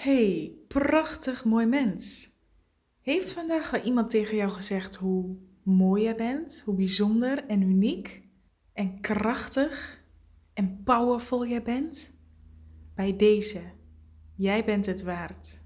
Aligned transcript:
Hey, 0.00 0.54
prachtig 0.68 1.44
mooi 1.44 1.66
mens. 1.66 2.30
Heeft 3.00 3.32
vandaag 3.32 3.74
al 3.74 3.80
iemand 3.80 4.10
tegen 4.10 4.36
jou 4.36 4.50
gezegd 4.50 4.96
hoe 4.96 5.36
mooi 5.62 6.02
jij 6.02 6.16
bent, 6.16 6.62
hoe 6.64 6.74
bijzonder 6.74 7.44
en 7.46 7.62
uniek 7.62 8.22
en 8.72 9.00
krachtig 9.00 10.02
en 10.54 10.82
powerful 10.84 11.46
jij 11.46 11.62
bent? 11.62 12.10
Bij 12.94 13.16
deze, 13.16 13.62
jij 14.34 14.64
bent 14.64 14.86
het 14.86 15.02
waard. 15.02 15.60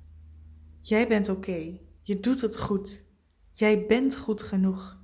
Jij 0.81 1.09
bent 1.09 1.29
oké, 1.29 1.79
je 2.03 2.21
doet 2.21 2.41
het 2.41 2.59
goed. 2.59 3.05
Jij 3.51 3.87
bent 3.87 4.17
goed 4.17 4.43
genoeg. 4.43 4.99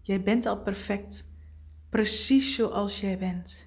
Jij 0.00 0.22
bent 0.22 0.46
al 0.46 0.62
perfect, 0.62 1.24
precies 1.88 2.54
zoals 2.54 3.00
jij 3.00 3.18
bent. 3.18 3.66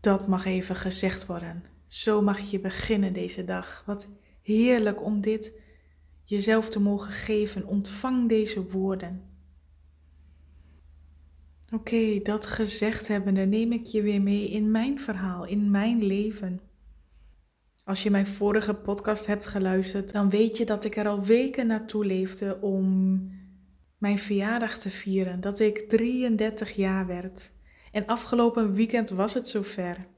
Dat 0.00 0.28
mag 0.28 0.44
even 0.44 0.76
gezegd 0.76 1.26
worden. 1.26 1.73
Zo 1.94 2.22
mag 2.22 2.38
je 2.38 2.60
beginnen 2.60 3.12
deze 3.12 3.44
dag. 3.44 3.82
Wat 3.86 4.08
heerlijk 4.42 5.02
om 5.04 5.20
dit 5.20 5.52
jezelf 6.24 6.68
te 6.68 6.80
mogen 6.80 7.12
geven. 7.12 7.66
Ontvang 7.66 8.28
deze 8.28 8.70
woorden. 8.70 9.22
Oké, 11.72 12.20
dat 12.22 12.46
gezegd 12.46 13.08
hebbende 13.08 13.40
neem 13.40 13.72
ik 13.72 13.84
je 13.84 14.02
weer 14.02 14.22
mee 14.22 14.50
in 14.50 14.70
mijn 14.70 15.00
verhaal, 15.00 15.46
in 15.46 15.70
mijn 15.70 16.04
leven. 16.04 16.60
Als 17.84 18.02
je 18.02 18.10
mijn 18.10 18.26
vorige 18.26 18.74
podcast 18.74 19.26
hebt 19.26 19.46
geluisterd, 19.46 20.12
dan 20.12 20.30
weet 20.30 20.56
je 20.56 20.64
dat 20.64 20.84
ik 20.84 20.96
er 20.96 21.08
al 21.08 21.24
weken 21.24 21.66
naartoe 21.66 22.04
leefde 22.04 22.60
om 22.60 23.18
mijn 23.98 24.18
verjaardag 24.18 24.78
te 24.78 24.90
vieren. 24.90 25.40
Dat 25.40 25.60
ik 25.60 25.88
33 25.88 26.70
jaar 26.70 27.06
werd. 27.06 27.50
En 27.92 28.06
afgelopen 28.06 28.72
weekend 28.72 29.10
was 29.10 29.34
het 29.34 29.48
zover. 29.48 30.12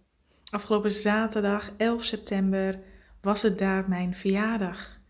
Afgelopen 0.51 0.93
zaterdag 0.93 1.73
11 1.77 2.05
september 2.05 2.81
was 3.21 3.43
het 3.43 3.59
daar 3.59 3.89
mijn 3.89 4.15
verjaardag. 4.15 5.01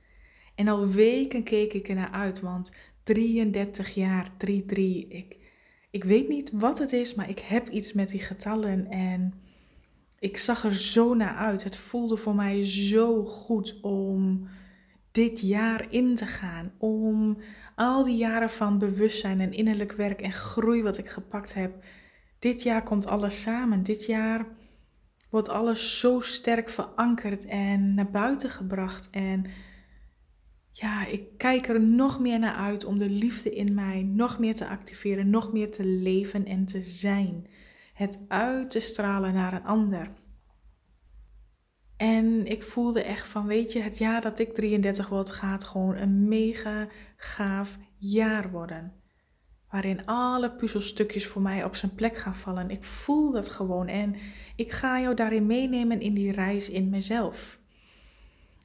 En 0.55 0.69
al 0.69 0.89
weken 0.89 1.43
keek 1.43 1.73
ik 1.73 1.89
er 1.89 1.95
naar 1.95 2.11
uit, 2.11 2.41
want 2.41 2.73
33 3.03 3.95
jaar, 3.95 4.29
3-3. 4.29 4.49
Ik, 5.09 5.37
ik 5.91 6.05
weet 6.05 6.29
niet 6.29 6.51
wat 6.53 6.79
het 6.79 6.93
is, 6.93 7.15
maar 7.15 7.29
ik 7.29 7.39
heb 7.39 7.69
iets 7.69 7.93
met 7.93 8.09
die 8.09 8.21
getallen 8.21 8.87
en 8.91 9.35
ik 10.19 10.37
zag 10.37 10.65
er 10.65 10.75
zo 10.75 11.15
naar 11.15 11.35
uit. 11.35 11.65
Het 11.65 11.77
voelde 11.77 12.17
voor 12.17 12.35
mij 12.35 12.67
zo 12.67 13.25
goed 13.25 13.79
om 13.83 14.49
dit 15.13 15.41
jaar 15.41 15.87
in 15.93 16.15
te 16.15 16.27
gaan. 16.27 16.73
Om 16.79 17.39
al 17.75 18.05
die 18.05 18.17
jaren 18.17 18.51
van 18.51 18.79
bewustzijn 18.79 19.41
en 19.41 19.53
innerlijk 19.53 19.93
werk 19.93 20.21
en 20.21 20.33
groei 20.33 20.83
wat 20.83 20.99
ik 20.99 21.09
gepakt 21.09 21.55
heb. 21.55 21.85
Dit 22.39 22.63
jaar 22.63 22.83
komt 22.83 23.07
alles 23.07 23.41
samen. 23.41 23.83
Dit 23.83 24.07
jaar 24.07 24.47
wordt 25.37 25.51
alles 25.51 25.99
zo 25.99 26.21
sterk 26.21 26.69
verankerd 26.69 27.47
en 27.47 27.95
naar 27.95 28.11
buiten 28.11 28.51
gebracht. 28.51 29.11
En 29.11 29.47
ja, 30.73 31.07
ik 31.07 31.39
kijk 31.39 31.69
er 31.69 31.81
nog 31.81 32.21
meer 32.21 32.39
naar 32.39 32.55
uit 32.55 32.85
om 32.85 32.99
de 32.99 33.11
liefde 33.11 33.55
in 33.55 33.75
mij 33.75 34.03
nog 34.03 34.39
meer 34.39 34.55
te 34.55 34.69
activeren, 34.69 35.31
nog 35.31 35.53
meer 35.53 35.71
te 35.71 35.85
leven 35.85 36.47
en 36.47 36.67
te 36.67 36.83
zijn. 36.83 37.47
Het 37.95 38.19
uit 38.29 38.71
te 38.71 38.81
stralen 38.81 39.35
naar 39.35 39.53
een 39.53 39.65
ander. 39.65 40.11
En 41.97 42.47
ik 42.47 42.63
voelde 42.63 43.03
echt 43.03 43.27
van, 43.27 43.47
weet 43.47 43.73
je, 43.73 43.81
het 43.81 43.99
jaar 43.99 44.21
dat 44.21 44.39
ik 44.39 44.55
33 44.55 45.09
word 45.09 45.31
gaat 45.31 45.65
gewoon 45.65 45.97
een 45.97 46.29
mega 46.29 46.89
gaaf 47.17 47.79
jaar 47.97 48.51
worden 48.51 48.93
waarin 49.71 50.07
alle 50.07 50.51
puzzelstukjes 50.51 51.27
voor 51.27 51.43
mij 51.43 51.65
op 51.65 51.77
zijn 51.77 51.95
plek 51.95 52.17
gaan 52.17 52.37
vallen. 52.37 52.71
Ik 52.71 52.85
voel 52.85 53.31
dat 53.31 53.49
gewoon 53.49 53.89
en 53.89 54.15
ik 54.57 54.73
ga 54.73 55.01
jou 55.01 55.15
daarin 55.15 55.47
meenemen 55.47 56.01
in 56.01 56.15
die 56.15 56.33
reis 56.33 56.71
in 56.71 56.89
mezelf. 56.89 57.59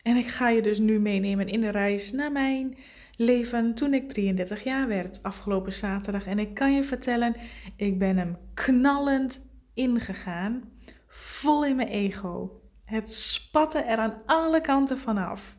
En 0.03 0.15
ik 0.15 0.27
ga 0.27 0.49
je 0.49 0.61
dus 0.61 0.79
nu 0.79 0.99
meenemen 0.99 1.47
in 1.47 1.61
de 1.61 1.69
reis 1.69 2.11
naar 2.11 2.31
mijn 2.31 2.77
leven 3.15 3.73
toen 3.73 3.93
ik 3.93 4.11
33 4.11 4.63
jaar 4.63 4.87
werd, 4.87 5.23
afgelopen 5.23 5.73
zaterdag. 5.73 6.25
En 6.25 6.39
ik 6.39 6.53
kan 6.53 6.73
je 6.73 6.83
vertellen, 6.83 7.35
ik 7.75 7.99
ben 7.99 8.17
hem 8.17 8.37
knallend 8.53 9.49
ingegaan, 9.73 10.63
vol 11.07 11.65
in 11.65 11.75
mijn 11.75 11.87
ego. 11.87 12.61
Het 12.85 13.11
spatte 13.11 13.79
er 13.79 13.97
aan 13.97 14.21
alle 14.25 14.61
kanten 14.61 14.97
vanaf. 14.97 15.57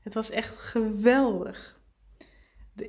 Het 0.00 0.14
was 0.14 0.30
echt 0.30 0.58
geweldig 0.58 1.79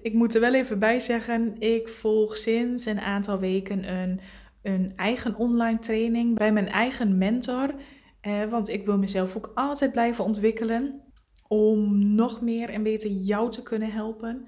ik 0.01 0.13
moet 0.13 0.35
er 0.35 0.41
wel 0.41 0.53
even 0.53 0.79
bij 0.79 0.99
zeggen, 0.99 1.55
ik 1.59 1.87
volg 1.89 2.37
sinds 2.37 2.85
een 2.85 2.99
aantal 2.99 3.39
weken 3.39 3.93
een, 3.93 4.19
een 4.61 4.93
eigen 4.95 5.35
online 5.35 5.79
training 5.79 6.37
bij 6.37 6.53
mijn 6.53 6.67
eigen 6.67 7.17
mentor. 7.17 7.73
Eh, 8.21 8.43
want 8.43 8.69
ik 8.69 8.85
wil 8.85 8.97
mezelf 8.97 9.35
ook 9.35 9.51
altijd 9.55 9.91
blijven 9.91 10.23
ontwikkelen 10.23 11.01
om 11.47 12.13
nog 12.15 12.41
meer 12.41 12.69
en 12.69 12.83
beter 12.83 13.09
jou 13.09 13.51
te 13.51 13.63
kunnen 13.63 13.91
helpen. 13.91 14.47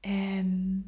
En 0.00 0.82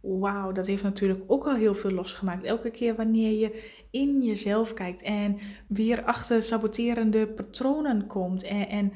wauw, 0.00 0.52
dat 0.52 0.66
heeft 0.66 0.82
natuurlijk 0.82 1.22
ook 1.26 1.46
al 1.46 1.54
heel 1.54 1.74
veel 1.74 1.90
losgemaakt. 1.90 2.42
Elke 2.42 2.70
keer 2.70 2.96
wanneer 2.96 3.38
je 3.38 3.62
in 3.90 4.22
jezelf 4.22 4.74
kijkt 4.74 5.02
en 5.02 5.38
weer 5.68 6.04
achter 6.04 6.42
saboterende 6.42 7.28
patronen 7.28 8.06
komt 8.06 8.42
en, 8.42 8.68
en 8.68 8.92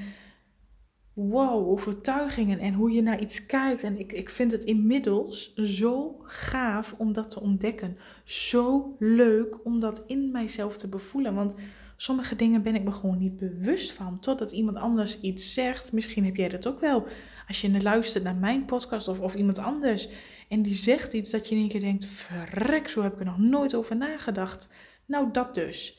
wow, 1.26 1.68
overtuigingen 1.68 2.58
en 2.58 2.74
hoe 2.74 2.90
je 2.90 3.02
naar 3.02 3.20
iets 3.20 3.46
kijkt. 3.46 3.82
En 3.82 3.98
ik, 3.98 4.12
ik 4.12 4.30
vind 4.30 4.52
het 4.52 4.64
inmiddels 4.64 5.54
zo 5.54 6.20
gaaf 6.22 6.94
om 6.98 7.12
dat 7.12 7.30
te 7.30 7.40
ontdekken. 7.40 7.98
Zo 8.24 8.96
leuk 8.98 9.64
om 9.64 9.80
dat 9.80 10.04
in 10.06 10.30
mijzelf 10.30 10.76
te 10.76 10.88
bevoelen. 10.88 11.34
Want 11.34 11.54
sommige 11.96 12.36
dingen 12.36 12.62
ben 12.62 12.74
ik 12.74 12.84
me 12.84 12.92
gewoon 12.92 13.18
niet 13.18 13.36
bewust 13.36 13.92
van. 13.92 14.20
Totdat 14.20 14.52
iemand 14.52 14.76
anders 14.76 15.20
iets 15.20 15.52
zegt. 15.52 15.92
Misschien 15.92 16.24
heb 16.24 16.36
jij 16.36 16.48
dat 16.48 16.66
ook 16.66 16.80
wel. 16.80 17.06
Als 17.48 17.60
je 17.60 17.82
luistert 17.82 18.24
naar 18.24 18.36
mijn 18.36 18.64
podcast 18.64 19.08
of, 19.08 19.20
of 19.20 19.34
iemand 19.34 19.58
anders. 19.58 20.08
En 20.48 20.62
die 20.62 20.74
zegt 20.74 21.12
iets 21.12 21.30
dat 21.30 21.48
je 21.48 21.54
in 21.54 21.60
één 21.60 21.70
keer 21.70 21.80
denkt: 21.80 22.04
verrek, 22.06 22.88
zo 22.88 23.02
heb 23.02 23.12
ik 23.12 23.18
er 23.18 23.24
nog 23.24 23.38
nooit 23.38 23.74
over 23.74 23.96
nagedacht. 23.96 24.68
Nou, 25.06 25.28
dat 25.32 25.54
dus. 25.54 25.97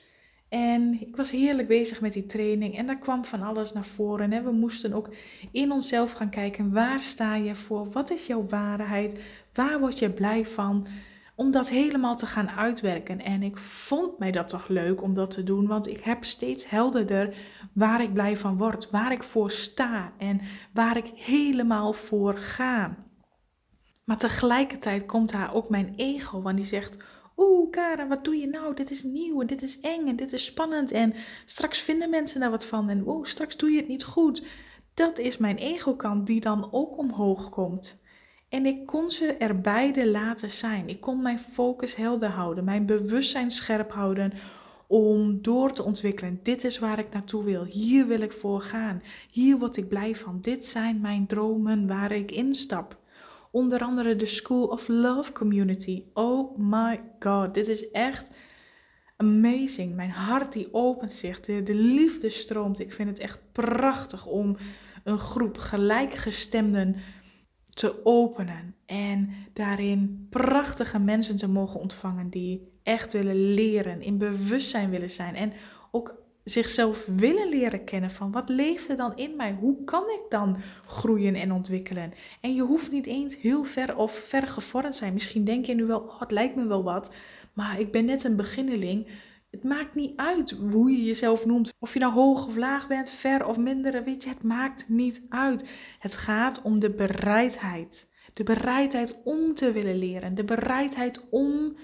En 0.50 1.02
ik 1.02 1.16
was 1.16 1.32
heerlijk 1.32 1.68
bezig 1.68 2.02
met 2.02 2.14
die 2.14 2.26
training 2.26 2.78
en 2.78 2.86
daar 2.86 2.98
kwam 2.98 3.26
van 3.26 3.42
alles 3.42 3.74
naar 3.74 3.86
voren. 3.86 4.34
En 4.34 4.44
we 4.44 4.52
moesten 4.52 4.94
ook 4.94 5.10
in 5.52 5.72
onszelf 5.72 6.12
gaan 6.12 6.30
kijken, 6.30 6.74
waar 6.74 7.00
sta 7.00 7.36
je 7.36 7.56
voor? 7.56 7.92
Wat 7.92 8.10
is 8.10 8.28
jouw 8.28 8.48
waarheid? 8.48 9.20
Waar 9.54 9.80
word 9.80 10.00
je 10.00 10.10
blij 10.10 10.46
van? 10.46 10.88
Om 11.36 11.52
dat 11.52 11.70
helemaal 11.70 12.16
te 12.16 12.26
gaan 12.26 12.50
uitwerken. 12.50 13.22
En 13.22 13.44
ik 13.44 13.58
vond 13.58 14.20
mij 14.20 14.32
dat 14.32 14.48
toch 14.48 14.68
leuk 14.68 15.02
om 15.02 15.14
dat 15.14 15.32
te 15.32 15.44
doen, 15.44 15.68
want 15.68 15.88
ik 15.88 16.00
heb 16.00 16.26
steeds 16.26 16.70
helderder 16.70 17.36
waar 17.74 18.02
ik 18.02 18.14
blij 18.14 18.38
van 18.38 18.58
word, 18.58 18.90
waar 18.90 19.12
ik 19.12 19.24
voor 19.24 19.52
sta 19.52 20.12
en 20.18 20.42
waar 20.74 20.98
ik 20.98 21.12
helemaal 21.16 21.94
voor 21.94 22.38
ga. 22.38 22.96
Maar 24.04 24.18
tegelijkertijd 24.18 25.06
komt 25.06 25.32
daar 25.32 25.54
ook 25.54 25.70
mijn 25.70 25.94
ego, 25.96 26.42
want 26.42 26.58
die 26.58 26.66
zegt 26.66 26.98
Oeh, 27.40 27.70
Kara, 27.70 28.08
wat 28.08 28.24
doe 28.24 28.36
je 28.36 28.48
nou? 28.48 28.76
Dit 28.76 28.92
is 28.92 29.04
nieuw 29.04 29.42
en 29.42 29.48
dit 29.48 29.62
is 29.62 29.80
eng 29.80 30.08
en 30.08 30.16
dit 30.16 30.34
is 30.34 30.46
spannend. 30.46 30.92
En 30.92 31.14
straks 31.46 31.82
vinden 31.82 32.10
mensen 32.10 32.40
daar 32.40 32.50
wat 32.50 32.66
van. 32.66 32.90
En 32.90 33.08
oeh, 33.08 33.26
straks 33.26 33.58
doe 33.58 33.72
je 33.72 33.78
het 33.78 33.88
niet 33.88 34.04
goed. 34.04 34.46
Dat 34.94 35.20
is 35.20 35.38
mijn 35.38 35.58
ego-kant 35.58 36.28
die 36.28 36.42
dan 36.42 36.70
ook 36.72 36.98
omhoog 36.98 37.50
komt. 37.50 37.98
En 38.50 38.66
ik 38.66 38.86
kon 38.86 39.12
ze 39.12 39.26
er 39.34 39.62
beide 39.62 40.10
laten 40.10 40.52
zijn. 40.52 40.90
Ik 40.90 41.02
kon 41.02 41.22
mijn 41.22 41.40
focus 41.40 41.96
helder 41.96 42.30
houden, 42.30 42.64
mijn 42.64 42.86
bewustzijn 42.86 43.52
scherp 43.52 43.92
houden 43.92 44.34
om 44.88 45.42
door 45.42 45.74
te 45.74 45.84
ontwikkelen. 45.84 46.40
Dit 46.44 46.64
is 46.64 46.80
waar 46.80 47.00
ik 47.00 47.12
naartoe 47.12 47.44
wil. 47.44 47.64
Hier 47.64 48.08
wil 48.08 48.22
ik 48.22 48.32
voor 48.32 48.62
gaan. 48.62 49.02
Hier 49.32 49.58
word 49.58 49.78
ik 49.78 49.88
blij 49.88 50.16
van. 50.16 50.42
Dit 50.42 50.66
zijn 50.66 51.02
mijn 51.02 51.28
dromen 51.28 51.88
waar 51.88 52.12
ik 52.12 52.32
instap. 52.32 52.98
Onder 53.52 53.80
andere 53.82 54.16
de 54.16 54.26
School 54.26 54.68
of 54.68 54.88
Love 54.88 55.32
Community. 55.32 56.04
Oh 56.14 56.58
my 56.58 57.02
god, 57.20 57.54
dit 57.54 57.68
is 57.68 57.92
echt 57.92 58.30
amazing. 59.18 59.96
Mijn 59.96 60.10
hart 60.10 60.54
die 60.54 60.68
opent 60.72 61.12
zich, 61.12 61.40
de, 61.40 61.64
de 61.64 61.76
liefde 61.76 62.30
stroomt. 62.30 62.80
Ik 62.80 62.94
vind 62.94 63.10
het 63.10 63.20
echt 63.20 63.40
prachtig 63.52 64.26
om 64.26 64.58
een 65.04 65.20
groep 65.20 65.58
gelijkgestemden 65.58 66.96
te 67.70 68.06
openen. 68.06 68.76
En 68.86 69.30
daarin 69.54 70.28
prachtige 70.30 71.00
mensen 71.00 71.36
te 71.36 71.48
mogen 71.48 71.80
ontvangen 71.80 72.30
die 72.30 72.80
echt 72.84 73.14
willen 73.14 73.54
leren, 73.54 74.02
in 74.02 74.18
bewustzijn 74.18 74.90
willen 74.90 75.10
zijn. 75.10 75.36
En 75.36 75.54
ook 75.92 76.19
zichzelf 76.50 77.06
willen 77.06 77.50
leren 77.50 77.84
kennen 77.84 78.12
van 78.12 78.32
wat 78.32 78.50
leeft 78.50 78.90
er 78.90 78.96
dan 78.96 79.18
in 79.18 79.36
mij? 79.36 79.58
Hoe 79.60 79.84
kan 79.84 80.04
ik 80.04 80.22
dan 80.30 80.58
groeien 80.86 81.36
en 81.36 81.52
ontwikkelen? 81.52 82.14
En 82.42 82.56
je 82.56 82.62
hoeft 82.62 82.92
niet 82.92 83.06
eens 83.06 83.38
heel 83.38 83.64
ver 83.64 83.98
of 83.98 84.12
ver 84.12 84.48
gevormd 84.48 84.96
zijn. 84.96 85.14
Misschien 85.14 85.44
denk 85.44 85.66
je 85.66 85.76
nu 85.76 85.86
wel, 85.86 86.00
oh, 86.00 86.20
het 86.20 86.32
lijkt 86.32 86.56
me 86.56 86.68
wel 86.68 86.84
wat, 86.84 87.12
maar 87.54 87.80
ik 87.80 87.92
ben 87.92 88.06
net 88.06 88.24
een 88.24 88.36
beginneling. 88.36 89.08
Het 89.52 89.64
maakt 89.64 89.96
niet 89.96 90.14
uit 90.16 90.52
hoe 90.52 90.92
je 90.92 91.04
jezelf 91.04 91.46
noemt. 91.46 91.74
Of 91.80 91.94
je 91.94 92.00
nou 92.00 92.14
hoog 92.14 92.48
of 92.48 92.56
laag 92.56 92.88
bent, 92.88 93.10
ver 93.10 93.46
of 93.46 93.58
minder, 93.58 94.04
weet 94.04 94.24
je, 94.24 94.30
het 94.30 94.44
maakt 94.44 94.90
niet 94.90 95.22
uit. 95.30 95.66
Het 96.00 96.16
gaat 96.16 96.62
om 96.62 96.80
de 96.80 96.90
bereidheid. 96.90 98.08
De 98.34 98.44
bereidheid 98.44 99.16
om 99.24 99.54
te 99.54 99.72
willen 99.72 99.98
leren. 99.98 100.36
De 100.36 100.44
bereidheid 100.44 101.30
om 101.30 101.76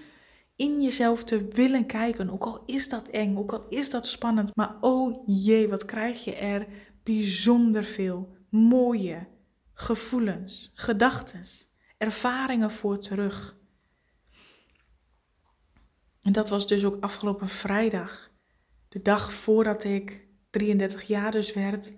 in 0.56 0.81
jezelf 0.81 1.24
te 1.24 1.48
willen 1.48 1.86
kijken. 1.86 2.30
Ook 2.30 2.44
al 2.44 2.63
is 2.66 2.90
dat 2.90 3.07
eng, 3.07 3.38
ook 3.38 3.54
al 3.54 3.66
is 3.69 3.90
dat 3.90 4.07
spannend. 4.07 4.56
Maar 4.56 4.78
oh 4.81 5.24
jee, 5.25 5.68
wat 5.68 5.86
krijg 5.86 6.24
je 6.24 6.36
er 6.36 6.68
bijzonder 7.04 7.84
veel 7.84 8.38
mooie 8.50 9.28
gevoelens, 9.74 10.72
gedachten, 10.75 11.44
ervaringen 11.98 12.72
voor 12.72 13.00
terug. 13.00 13.57
En 16.22 16.31
dat 16.31 16.50
was 16.50 16.68
dus 16.68 16.86
ook 16.86 17.04
afgelopen 17.04 17.48
vrijdag. 17.48 18.31
De 18.90 19.02
dag 19.02 19.34
voordat 19.34 19.84
ik 19.84 20.28
33 20.50 21.04
jaar 21.04 21.31
dus 21.31 21.54
werd. 21.54 21.94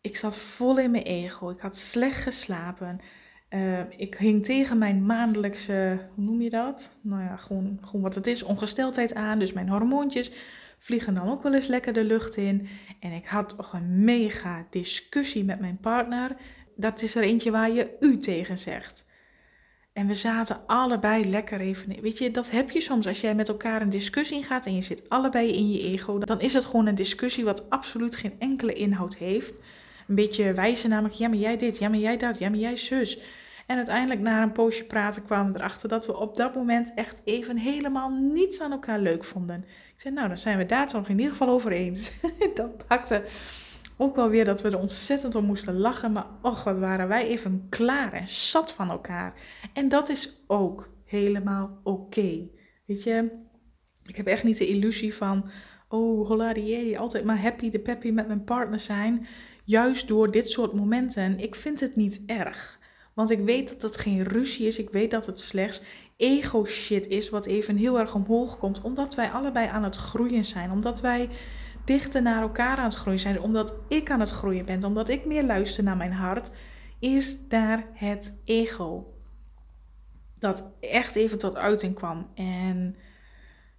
Ik 0.00 0.16
zat 0.16 0.36
vol 0.36 0.78
in 0.78 0.90
mijn 0.90 1.04
ego. 1.04 1.50
Ik 1.50 1.60
had 1.60 1.76
slecht 1.76 2.22
geslapen. 2.22 3.00
Uh, 3.54 3.78
ik 3.96 4.14
hing 4.14 4.44
tegen 4.44 4.78
mijn 4.78 5.06
maandelijkse, 5.06 5.98
hoe 6.14 6.24
noem 6.24 6.40
je 6.40 6.50
dat? 6.50 6.96
Nou 7.00 7.22
ja, 7.22 7.36
gewoon, 7.36 7.78
gewoon 7.82 8.00
wat 8.00 8.14
het 8.14 8.26
is, 8.26 8.42
ongesteldheid 8.42 9.14
aan. 9.14 9.38
Dus 9.38 9.52
mijn 9.52 9.68
hormoontjes 9.68 10.32
vliegen 10.78 11.14
dan 11.14 11.28
ook 11.28 11.42
wel 11.42 11.54
eens 11.54 11.66
lekker 11.66 11.92
de 11.92 12.04
lucht 12.04 12.36
in. 12.36 12.68
En 13.00 13.12
ik 13.12 13.26
had 13.26 13.56
toch 13.56 13.72
een 13.72 14.04
mega 14.04 14.66
discussie 14.70 15.44
met 15.44 15.60
mijn 15.60 15.78
partner. 15.80 16.36
Dat 16.76 17.02
is 17.02 17.14
er 17.14 17.22
eentje 17.22 17.50
waar 17.50 17.70
je 17.70 17.96
u 18.00 18.18
tegen 18.18 18.58
zegt. 18.58 19.04
En 19.92 20.06
we 20.06 20.14
zaten 20.14 20.60
allebei 20.66 21.30
lekker 21.30 21.60
even. 21.60 22.00
Weet 22.00 22.18
je, 22.18 22.30
dat 22.30 22.50
heb 22.50 22.70
je 22.70 22.80
soms 22.80 23.06
als 23.06 23.20
jij 23.20 23.34
met 23.34 23.48
elkaar 23.48 23.82
een 23.82 23.90
discussie 23.90 24.42
gaat 24.42 24.66
en 24.66 24.74
je 24.74 24.82
zit 24.82 25.08
allebei 25.08 25.52
in 25.52 25.70
je 25.70 25.82
ego. 25.82 26.18
Dan 26.18 26.40
is 26.40 26.54
het 26.54 26.64
gewoon 26.64 26.86
een 26.86 26.94
discussie 26.94 27.44
wat 27.44 27.70
absoluut 27.70 28.16
geen 28.16 28.34
enkele 28.38 28.72
inhoud 28.72 29.16
heeft. 29.16 29.60
Een 30.08 30.14
beetje 30.14 30.52
wijzen 30.52 30.90
namelijk, 30.90 31.14
ja 31.14 31.28
maar 31.28 31.38
jij 31.38 31.56
dit, 31.56 31.78
ja 31.78 31.88
maar 31.88 31.98
jij 31.98 32.16
dat, 32.16 32.38
ja 32.38 32.48
maar 32.48 32.58
jij 32.58 32.76
zus. 32.76 33.18
En 33.70 33.76
uiteindelijk 33.76 34.20
na 34.20 34.42
een 34.42 34.52
poosje 34.52 34.84
praten 34.84 35.24
kwamen 35.24 35.52
we 35.52 35.58
erachter 35.58 35.88
dat 35.88 36.06
we 36.06 36.18
op 36.18 36.36
dat 36.36 36.54
moment 36.54 36.94
echt 36.94 37.20
even 37.24 37.56
helemaal 37.56 38.10
niets 38.10 38.60
aan 38.60 38.72
elkaar 38.72 39.00
leuk 39.00 39.24
vonden. 39.24 39.64
Ik 39.66 39.94
zei, 40.00 40.14
nou 40.14 40.28
dan 40.28 40.38
zijn 40.38 40.58
we 40.58 40.66
daar 40.66 40.88
toch 40.88 41.08
in 41.08 41.18
ieder 41.18 41.32
geval 41.32 41.48
over 41.48 41.72
eens. 41.72 42.10
dat 42.54 42.86
pakte 42.86 43.24
ook 43.96 44.16
wel 44.16 44.28
weer 44.28 44.44
dat 44.44 44.60
we 44.60 44.68
er 44.68 44.78
ontzettend 44.78 45.34
om 45.34 45.44
moesten 45.44 45.78
lachen. 45.78 46.12
Maar 46.12 46.26
och, 46.42 46.64
wat 46.64 46.78
waren 46.78 47.08
wij 47.08 47.26
even 47.26 47.66
klaar 47.68 48.12
en 48.12 48.28
zat 48.28 48.72
van 48.72 48.90
elkaar. 48.90 49.34
En 49.72 49.88
dat 49.88 50.08
is 50.08 50.44
ook 50.46 50.88
helemaal 51.04 51.80
oké. 51.82 52.48
Weet 52.86 53.02
je, 53.02 53.30
ik 54.04 54.16
heb 54.16 54.26
echt 54.26 54.44
niet 54.44 54.58
de 54.58 54.68
illusie 54.68 55.14
van, 55.14 55.50
oh 55.88 56.26
holla 56.28 56.52
die 56.52 56.98
altijd 56.98 57.24
maar 57.24 57.42
happy 57.42 57.70
de 57.70 57.80
peppy 57.80 58.10
met 58.10 58.26
mijn 58.26 58.44
partner 58.44 58.80
zijn. 58.80 59.26
Juist 59.64 60.08
door 60.08 60.30
dit 60.30 60.50
soort 60.50 60.72
momenten. 60.72 61.38
Ik 61.38 61.54
vind 61.54 61.80
het 61.80 61.96
niet 61.96 62.22
erg. 62.26 62.79
Want 63.20 63.32
ik 63.32 63.40
weet 63.40 63.68
dat 63.68 63.82
het 63.82 63.96
geen 63.96 64.24
ruzie 64.24 64.66
is. 64.66 64.78
Ik 64.78 64.90
weet 64.90 65.10
dat 65.10 65.26
het 65.26 65.40
slechts 65.40 65.82
ego 66.16 66.64
shit 66.64 67.06
is. 67.06 67.30
Wat 67.30 67.46
even 67.46 67.76
heel 67.76 67.98
erg 67.98 68.14
omhoog 68.14 68.58
komt. 68.58 68.80
Omdat 68.80 69.14
wij 69.14 69.30
allebei 69.30 69.68
aan 69.68 69.84
het 69.84 69.96
groeien 69.96 70.44
zijn. 70.44 70.70
Omdat 70.70 71.00
wij 71.00 71.28
dichter 71.84 72.22
naar 72.22 72.42
elkaar 72.42 72.76
aan 72.76 72.84
het 72.84 72.94
groeien 72.94 73.20
zijn. 73.20 73.40
Omdat 73.40 73.74
ik 73.88 74.10
aan 74.10 74.20
het 74.20 74.30
groeien 74.30 74.64
ben. 74.64 74.84
Omdat 74.84 75.08
ik 75.08 75.24
meer 75.24 75.44
luister 75.44 75.84
naar 75.84 75.96
mijn 75.96 76.12
hart. 76.12 76.50
Is 76.98 77.48
daar 77.48 77.86
het 77.94 78.40
ego. 78.44 79.14
Dat 80.38 80.64
echt 80.80 81.14
even 81.14 81.38
tot 81.38 81.56
uiting 81.56 81.94
kwam. 81.94 82.30
En 82.34 82.96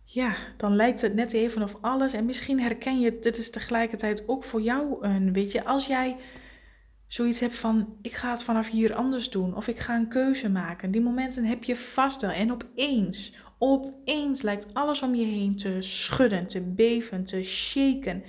ja, 0.04 0.36
dan 0.58 0.76
lijkt 0.76 1.02
het 1.02 1.14
net 1.14 1.34
even 1.34 1.64
of 1.64 1.78
alles. 1.82 2.14
En 2.14 2.26
misschien 2.26 2.60
herken 2.60 3.00
je 3.00 3.06
het. 3.06 3.24
Dit 3.24 3.38
is 3.38 3.50
tegelijkertijd 3.50 4.24
ook 4.28 4.44
voor 4.44 4.62
jou 4.62 4.98
een. 5.06 5.34
Weet 5.34 5.52
je, 5.52 5.66
als 5.66 5.88
jij 5.88 6.18
zoiets 7.14 7.40
hebt 7.40 7.56
van: 7.56 7.98
ik 8.02 8.14
ga 8.14 8.32
het 8.32 8.44
vanaf 8.44 8.70
hier 8.70 8.94
anders 8.94 9.30
doen. 9.30 9.56
Of 9.56 9.68
ik 9.68 9.80
ga 9.80 9.96
een 9.96 10.08
keuze 10.08 10.50
maken. 10.50 10.92
Die 10.92 11.02
momenten 11.02 11.44
heb 11.44 11.64
je 11.64 11.76
vast 11.76 12.22
wel. 12.22 12.30
En 12.30 12.52
opeens, 12.52 13.34
opeens 13.58 14.42
lijkt 14.42 14.74
alles 14.74 15.02
om 15.02 15.16
je 15.16 15.26
heen 15.26 15.56
te 15.56 15.78
schudden, 15.80 16.48
te 16.48 16.62
beven, 16.62 17.24
te 17.24 17.44
shaken. 17.44 18.24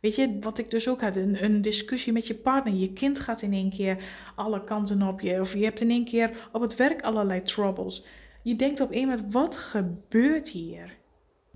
Weet 0.00 0.14
je, 0.14 0.38
wat 0.40 0.58
ik 0.58 0.70
dus 0.70 0.88
ook 0.88 1.00
had, 1.00 1.16
een, 1.16 1.44
een, 1.44 1.62
discussie 1.62 2.12
met 2.12 2.26
je 2.26 2.34
partner. 2.34 2.74
Je 2.74 2.92
kind 2.92 3.20
gaat 3.20 3.42
in 3.42 3.52
één 3.52 3.70
keer 3.70 3.96
alle 4.34 4.64
kanten 4.64 5.02
op 5.02 5.20
je. 5.20 5.40
Of 5.40 5.54
je 5.54 5.64
hebt 5.64 5.80
in 5.80 5.90
één 5.90 6.04
keer 6.04 6.48
op 6.52 6.60
het 6.60 6.76
werk 6.76 7.02
allerlei 7.02 7.42
troubles. 7.42 8.04
Je 8.42 8.56
denkt 8.56 8.80
op 8.80 8.88
een 8.92 9.30
wat 9.30 9.56
gebeurt 9.56 10.48
hier? 10.48 10.96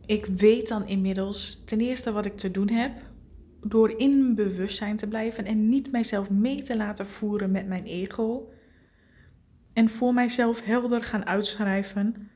Ik 0.07 0.27
weet 0.27 0.69
dan 0.69 0.89
inmiddels 0.89 1.63
ten 1.65 1.81
eerste 1.81 2.13
wat 2.13 2.25
ik 2.25 2.37
te 2.37 2.51
doen 2.51 2.69
heb. 2.69 2.93
Door 3.63 3.91
in 3.99 4.35
bewustzijn 4.35 4.97
te 4.97 5.07
blijven 5.07 5.45
en 5.45 5.69
niet 5.69 5.93
mijzelf 5.93 6.31
mee 6.31 6.63
te 6.63 6.77
laten 6.77 7.07
voeren 7.07 7.51
met 7.51 7.67
mijn 7.67 7.85
ego. 7.85 8.53
En 9.73 9.89
voor 9.89 10.15
mijzelf 10.15 10.65
helder 10.65 11.03
gaan 11.03 11.27
uitschrijven 11.27 12.31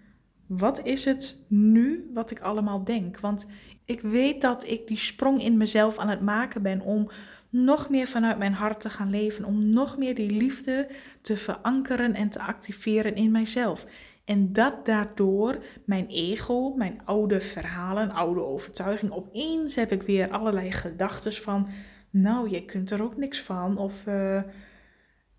wat 0.46 0.86
is 0.86 1.04
het 1.04 1.44
nu 1.48 2.10
wat 2.14 2.30
ik 2.30 2.40
allemaal 2.40 2.84
denk? 2.84 3.20
Want 3.20 3.46
ik 3.84 4.00
weet 4.00 4.40
dat 4.40 4.68
ik 4.68 4.86
die 4.86 4.96
sprong 4.96 5.42
in 5.42 5.56
mezelf 5.56 5.98
aan 5.98 6.08
het 6.08 6.20
maken 6.20 6.62
ben 6.62 6.80
om 6.80 7.10
nog 7.50 7.88
meer 7.88 8.06
vanuit 8.06 8.38
mijn 8.38 8.52
hart 8.52 8.80
te 8.80 8.90
gaan 8.90 9.10
leven, 9.10 9.44
om 9.44 9.70
nog 9.70 9.98
meer 9.98 10.14
die 10.14 10.30
liefde 10.30 10.88
te 11.20 11.36
verankeren 11.36 12.14
en 12.14 12.28
te 12.28 12.40
activeren 12.40 13.14
in 13.14 13.30
mijzelf. 13.30 13.86
En 14.24 14.52
dat 14.52 14.86
daardoor 14.86 15.64
mijn 15.86 16.06
ego, 16.06 16.74
mijn 16.74 17.00
oude 17.04 17.40
verhalen, 17.40 18.10
oude 18.10 18.40
overtuiging, 18.40 19.12
opeens 19.12 19.74
heb 19.74 19.92
ik 19.92 20.02
weer 20.02 20.30
allerlei 20.30 20.72
gedachten 20.72 21.32
van, 21.32 21.68
nou, 22.10 22.48
jij 22.48 22.62
kunt 22.62 22.90
er 22.90 23.02
ook 23.02 23.16
niks 23.16 23.40
van, 23.40 23.76
of 23.76 24.06
uh, 24.06 24.42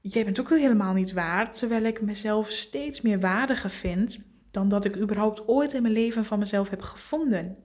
jij 0.02 0.24
bent 0.24 0.40
ook 0.40 0.50
helemaal 0.50 0.94
niet 0.94 1.14
waard, 1.14 1.58
terwijl 1.58 1.84
ik 1.84 2.02
mezelf 2.02 2.50
steeds 2.50 3.02
meer 3.02 3.20
waardiger 3.20 3.70
vind 3.70 4.20
dan 4.52 4.70
dat 4.70 4.86
ik 4.86 4.98
überhaupt 4.98 5.48
ooit 5.48 5.74
in 5.74 5.82
mijn 5.82 5.94
leven 5.94 6.26
van 6.26 6.40
mezelf 6.40 6.70
heb 6.70 6.82
gevonden. 6.82 7.58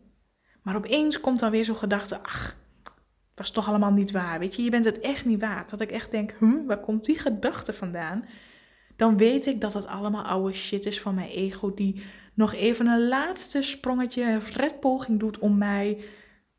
Maar 0.62 0.76
opeens 0.76 1.20
komt 1.20 1.40
dan 1.40 1.50
weer 1.50 1.64
zo'n 1.64 1.76
gedachte, 1.76 2.22
ach, 2.22 2.56
was 3.34 3.50
toch 3.50 3.69
allemaal 3.69 3.93
niet 3.93 4.11
waar. 4.11 4.38
Weet 4.38 4.56
je, 4.56 4.62
je 4.62 4.70
bent 4.70 4.84
het 4.84 5.00
echt 5.00 5.25
niet 5.25 5.40
waard. 5.40 5.70
Dat 5.70 5.81
ik 5.81 5.90
echt 5.90 6.11
denk, 6.11 6.34
hm, 6.38 6.64
waar 6.67 6.81
komt 6.81 7.05
die 7.05 7.19
gedachte 7.19 7.72
vandaan? 7.72 8.25
Dan 9.00 9.17
weet 9.17 9.47
ik 9.47 9.61
dat 9.61 9.75
het 9.75 9.87
allemaal 9.87 10.25
oude 10.25 10.52
shit 10.55 10.87
is 10.87 11.00
van 11.00 11.14
mijn 11.14 11.29
ego, 11.29 11.75
die 11.75 12.02
nog 12.35 12.55
even 12.55 12.87
een 12.87 13.08
laatste 13.08 13.62
sprongetje, 13.62 14.23
een 14.23 14.41
redpoging 14.41 15.20
doet 15.20 15.38
om 15.38 15.58
mij 15.58 16.05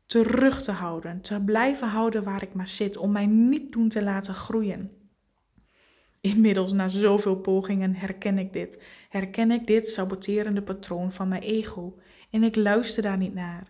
terug 0.06 0.62
te 0.62 0.70
houden. 0.70 1.20
Te 1.20 1.42
blijven 1.44 1.88
houden 1.88 2.24
waar 2.24 2.42
ik 2.42 2.54
maar 2.54 2.68
zit, 2.68 2.96
om 2.96 3.12
mij 3.12 3.26
niet 3.26 3.72
doen 3.72 3.88
te 3.88 4.02
laten 4.02 4.34
groeien. 4.34 4.90
Inmiddels, 6.20 6.72
na 6.72 6.88
zoveel 6.88 7.36
pogingen, 7.36 7.94
herken 7.94 8.38
ik 8.38 8.52
dit. 8.52 8.82
Herken 9.08 9.50
ik 9.50 9.66
dit 9.66 9.88
saboterende 9.88 10.62
patroon 10.62 11.12
van 11.12 11.28
mijn 11.28 11.42
ego. 11.42 11.98
En 12.30 12.42
ik 12.42 12.56
luister 12.56 13.02
daar 13.02 13.18
niet 13.18 13.34
naar. 13.34 13.66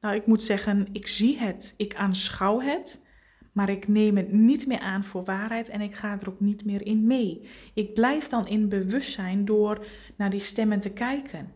Nou, 0.00 0.14
ik 0.14 0.26
moet 0.26 0.42
zeggen, 0.42 0.88
ik 0.92 1.06
zie 1.06 1.38
het, 1.38 1.74
ik 1.76 1.94
aanschouw 1.94 2.60
het, 2.60 3.00
maar 3.52 3.68
ik 3.68 3.88
neem 3.88 4.16
het 4.16 4.32
niet 4.32 4.66
meer 4.66 4.80
aan 4.80 5.04
voor 5.04 5.24
waarheid 5.24 5.68
en 5.68 5.80
ik 5.80 5.94
ga 5.94 6.18
er 6.20 6.28
ook 6.28 6.40
niet 6.40 6.64
meer 6.64 6.86
in 6.86 7.06
mee. 7.06 7.48
Ik 7.74 7.94
blijf 7.94 8.28
dan 8.28 8.46
in 8.46 8.68
bewustzijn 8.68 9.44
door 9.44 9.86
naar 10.16 10.30
die 10.30 10.40
stemmen 10.40 10.80
te 10.80 10.92
kijken. 10.92 11.52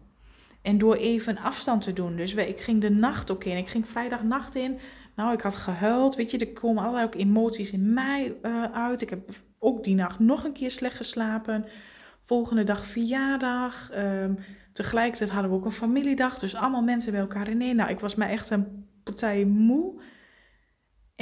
En 0.63 0.79
door 0.79 0.95
even 0.95 1.39
afstand 1.39 1.83
te 1.83 1.93
doen. 1.93 2.17
Dus 2.17 2.35
ik 2.35 2.61
ging 2.61 2.81
de 2.81 2.91
nacht 2.91 3.31
ook 3.31 3.45
in. 3.45 3.57
Ik 3.57 3.69
ging 3.69 3.89
vrijdagnacht 3.89 4.55
in. 4.55 4.79
Nou, 5.17 5.33
ik 5.33 5.41
had 5.41 5.55
gehuild. 5.55 6.15
Weet 6.15 6.31
je, 6.31 6.39
er 6.39 6.53
komen 6.53 6.83
allerlei 6.83 7.07
ook 7.07 7.15
emoties 7.15 7.71
in 7.71 7.93
mij 7.93 8.37
uh, 8.43 8.65
uit. 8.65 9.03
Ik 9.03 9.11
heb 9.11 9.31
ook 9.59 9.85
die 9.85 9.95
nacht 9.95 10.19
nog 10.19 10.45
een 10.45 10.53
keer 10.53 10.71
slecht 10.71 10.97
geslapen. 10.97 11.65
Volgende 12.21 12.65
dag 12.65 12.87
verjaardag. 12.87 13.91
Um, 13.97 14.39
tegelijkertijd 14.73 15.31
hadden 15.31 15.51
we 15.51 15.57
ook 15.57 15.65
een 15.65 15.73
familiedag. 15.73 16.39
Dus 16.39 16.55
allemaal 16.55 16.83
mensen 16.83 17.13
bij 17.13 17.21
elkaar 17.21 17.49
in 17.49 17.63
één. 17.63 17.77
Nou, 17.77 17.91
ik 17.91 18.01
was 18.01 18.15
mij 18.15 18.29
echt 18.29 18.51
een 18.51 18.87
partij 19.03 19.45
moe. 19.45 20.01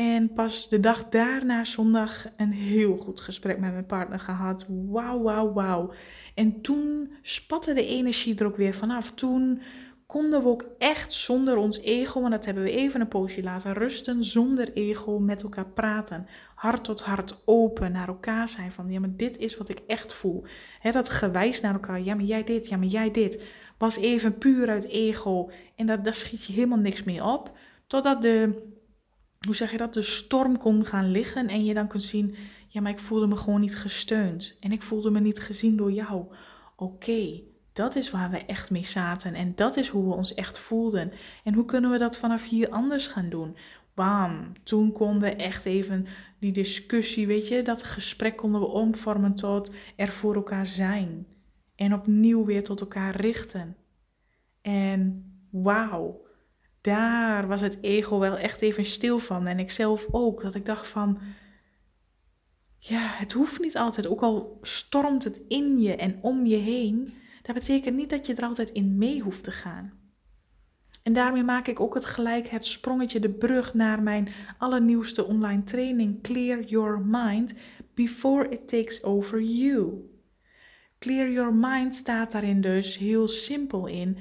En 0.01 0.33
pas 0.33 0.69
de 0.69 0.81
dag 0.81 1.09
daarna, 1.09 1.65
zondag, 1.65 2.27
een 2.37 2.53
heel 2.53 2.97
goed 2.97 3.21
gesprek 3.21 3.59
met 3.59 3.73
mijn 3.73 3.87
partner 3.87 4.21
gehad. 4.21 4.67
Wauw, 4.69 5.23
wauw, 5.23 5.53
wauw. 5.53 5.93
En 6.35 6.61
toen 6.61 7.13
spatte 7.23 7.73
de 7.73 7.87
energie 7.87 8.39
er 8.39 8.47
ook 8.47 8.57
weer 8.57 8.75
vanaf. 8.75 9.13
Toen 9.13 9.63
konden 10.07 10.43
we 10.43 10.49
ook 10.49 10.65
echt 10.79 11.13
zonder 11.13 11.57
ons 11.57 11.81
ego, 11.81 12.21
want 12.21 12.33
dat 12.33 12.45
hebben 12.45 12.63
we 12.63 12.71
even 12.71 13.01
een 13.01 13.09
poosje 13.09 13.43
laten 13.43 13.73
rusten, 13.73 14.25
zonder 14.25 14.73
ego 14.73 15.19
met 15.19 15.43
elkaar 15.43 15.69
praten. 15.69 16.27
Hart 16.55 16.85
tot 16.85 17.03
hart 17.03 17.39
open 17.45 17.93
naar 17.93 18.09
elkaar 18.09 18.49
zijn 18.49 18.73
van, 18.73 18.89
ja 18.89 19.01
maar 19.01 19.17
dit 19.17 19.39
is 19.39 19.57
wat 19.57 19.69
ik 19.69 19.81
echt 19.87 20.13
voel. 20.13 20.45
dat 20.93 21.09
gewijs 21.09 21.61
naar 21.61 21.73
elkaar, 21.73 22.01
ja 22.03 22.15
maar 22.15 22.25
jij 22.25 22.45
dit, 22.45 22.69
ja 22.69 22.77
maar 22.77 22.87
jij 22.87 23.11
dit, 23.11 23.47
was 23.79 23.97
even 23.97 24.39
puur 24.39 24.69
uit 24.69 24.85
ego. 24.85 25.51
En 25.77 25.87
dat, 25.87 26.05
daar 26.05 26.15
schiet 26.15 26.45
je 26.45 26.53
helemaal 26.53 26.79
niks 26.79 27.05
meer 27.05 27.25
op. 27.25 27.59
Totdat 27.87 28.23
de, 28.23 28.63
hoe 29.47 29.55
zeg 29.55 29.71
je 29.71 29.77
dat, 29.77 29.95
de 29.95 30.03
storm 30.03 30.59
kon 30.59 30.85
gaan 30.85 31.11
liggen 31.11 31.49
en 31.49 31.65
je 31.65 31.75
dan 31.75 31.89
kunt 31.89 32.03
zien, 32.03 32.35
ja 32.69 32.81
maar 32.81 32.93
ik 32.93 32.99
voelde 32.99 33.27
me 33.27 33.37
gewoon 33.37 33.61
niet 33.61 33.77
gesteund. 33.77 34.57
En 34.61 34.73
ik 34.73 34.83
voelde 34.83 35.11
me 35.11 35.21
niet 35.21 35.41
gezien 35.41 35.77
door 35.77 35.93
jou. 35.93 36.25
Oké, 36.77 37.41
dat 37.73 37.97
is 37.97 38.11
waar 38.11 38.31
we 38.31 38.45
echt 38.45 38.71
mee 38.71 38.85
zaten 38.85 39.35
en 39.35 39.53
dat 39.55 39.77
is 39.77 39.89
hoe 39.89 40.09
we 40.09 40.15
ons 40.15 40.35
echt 40.35 40.59
voelden. 40.59 41.13
En 41.45 41.55
hoe 41.55 41.65
kunnen 41.65 41.91
we 41.91 41.99
dat 41.99 42.19
vanaf 42.19 42.49
hier 42.49 42.71
anders 42.71 43.07
gaan 43.07 43.29
doen? 43.29 43.57
Bam, 43.95 44.53
toen 44.63 44.93
konden 44.93 45.21
we 45.21 45.37
echt 45.37 45.65
even 45.65 46.07
die 46.39 46.53
discussie, 46.53 47.27
weet 47.27 47.49
je, 47.49 47.63
dat 47.63 47.83
gesprek 47.83 48.37
konden 48.37 48.61
we 48.61 48.67
omvormen 48.67 49.35
tot 49.35 49.71
er 49.97 50.09
voor 50.09 50.35
elkaar 50.35 50.67
zijn. 50.67 51.27
En 51.75 51.95
opnieuw 51.95 52.45
weer 52.45 52.65
tot 52.65 52.81
elkaar 52.81 53.17
richten. 53.17 53.77
En 54.61 55.25
wauw, 55.51 56.21
daar 56.81 57.47
was 57.47 57.61
het 57.61 57.79
ego 57.81 58.19
wel 58.19 58.39
echt 58.39 58.63
even 58.63 58.85
stil 58.85 59.19
van. 59.19 59.47
En 59.47 59.59
ik 59.59 59.71
zelf 59.71 60.07
ook, 60.11 60.43
dat 60.43 60.55
ik 60.55 60.67
dacht 60.67 60.87
van, 60.87 61.19
ja, 62.79 63.07
het 63.09 63.33
hoeft 63.33 63.61
niet 63.61 63.77
altijd, 63.77 64.07
ook 64.07 64.23
al 64.23 64.59
stormt 64.63 65.25
het 65.25 65.41
in 65.49 65.81
je 65.81 65.97
en 65.97 66.19
om 66.21 66.47
je 66.47 66.57
heen, 66.57 67.15
dat 67.43 67.55
betekent 67.55 67.97
niet 67.97 68.11
dat 68.11 68.27
je 68.27 68.35
er 68.35 68.45
altijd 68.45 68.71
in 68.71 68.99
mee 68.99 69.21
hoeft 69.21 69.45
te 69.45 69.53
gaan. 69.53 69.99
En 71.03 71.13
daarmee 71.13 71.43
maak 71.43 71.67
ik 71.67 71.81
ook 71.81 71.95
het 71.95 72.05
gelijk 72.05 72.49
het 72.49 72.67
sprongetje, 72.67 73.21
de 73.21 73.31
brug 73.31 73.75
naar 73.75 74.03
mijn 74.03 74.29
allernieuwste 74.59 75.27
online 75.27 75.63
training 75.63 76.23
Clear 76.23 76.63
Your 76.63 77.01
Mind 77.07 77.55
Before 77.95 78.49
It 78.49 78.69
Takes 78.69 79.03
Over 79.03 79.43
You. 79.43 80.11
Clear 80.99 81.31
Your 81.31 81.55
Mind 81.55 81.95
staat 81.95 82.33
daarin 82.33 82.61
dus 82.61 82.99
heel 82.99 83.29
simpel 83.29 83.87
in. 83.87 84.19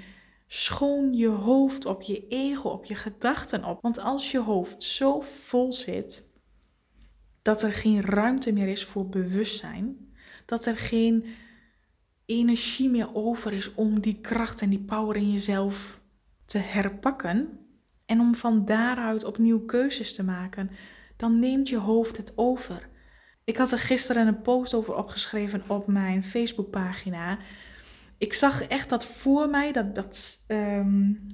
Schoon 0.51 1.13
je 1.13 1.27
hoofd 1.27 1.85
op, 1.85 2.01
je 2.01 2.27
ego 2.27 2.69
op, 2.69 2.85
je 2.85 2.95
gedachten 2.95 3.63
op. 3.63 3.81
Want 3.81 3.99
als 3.99 4.31
je 4.31 4.39
hoofd 4.39 4.83
zo 4.83 5.21
vol 5.21 5.73
zit 5.73 6.27
dat 7.41 7.61
er 7.61 7.73
geen 7.73 8.01
ruimte 8.01 8.51
meer 8.51 8.67
is 8.67 8.85
voor 8.85 9.09
bewustzijn, 9.09 10.13
dat 10.45 10.65
er 10.65 10.77
geen 10.77 11.25
energie 12.25 12.89
meer 12.89 13.15
over 13.15 13.53
is 13.53 13.73
om 13.73 13.99
die 13.99 14.21
kracht 14.21 14.61
en 14.61 14.69
die 14.69 14.83
power 14.83 15.15
in 15.15 15.31
jezelf 15.31 15.99
te 16.45 16.57
herpakken 16.57 17.59
en 18.05 18.19
om 18.19 18.35
van 18.35 18.65
daaruit 18.65 19.23
opnieuw 19.23 19.65
keuzes 19.65 20.15
te 20.15 20.23
maken, 20.23 20.71
dan 21.15 21.39
neemt 21.39 21.69
je 21.69 21.77
hoofd 21.77 22.17
het 22.17 22.33
over. 22.35 22.89
Ik 23.43 23.57
had 23.57 23.71
er 23.71 23.79
gisteren 23.79 24.27
een 24.27 24.41
post 24.41 24.73
over 24.73 24.95
opgeschreven 24.95 25.63
op 25.67 25.87
mijn 25.87 26.23
Facebookpagina. 26.23 27.37
Ik 28.19 28.33
zag 28.33 28.63
echt 28.63 28.89
dat 28.89 29.05
voor 29.05 29.49
mij, 29.49 29.71
dat, 29.71 29.95
dat 29.95 30.39
um, 30.47 31.27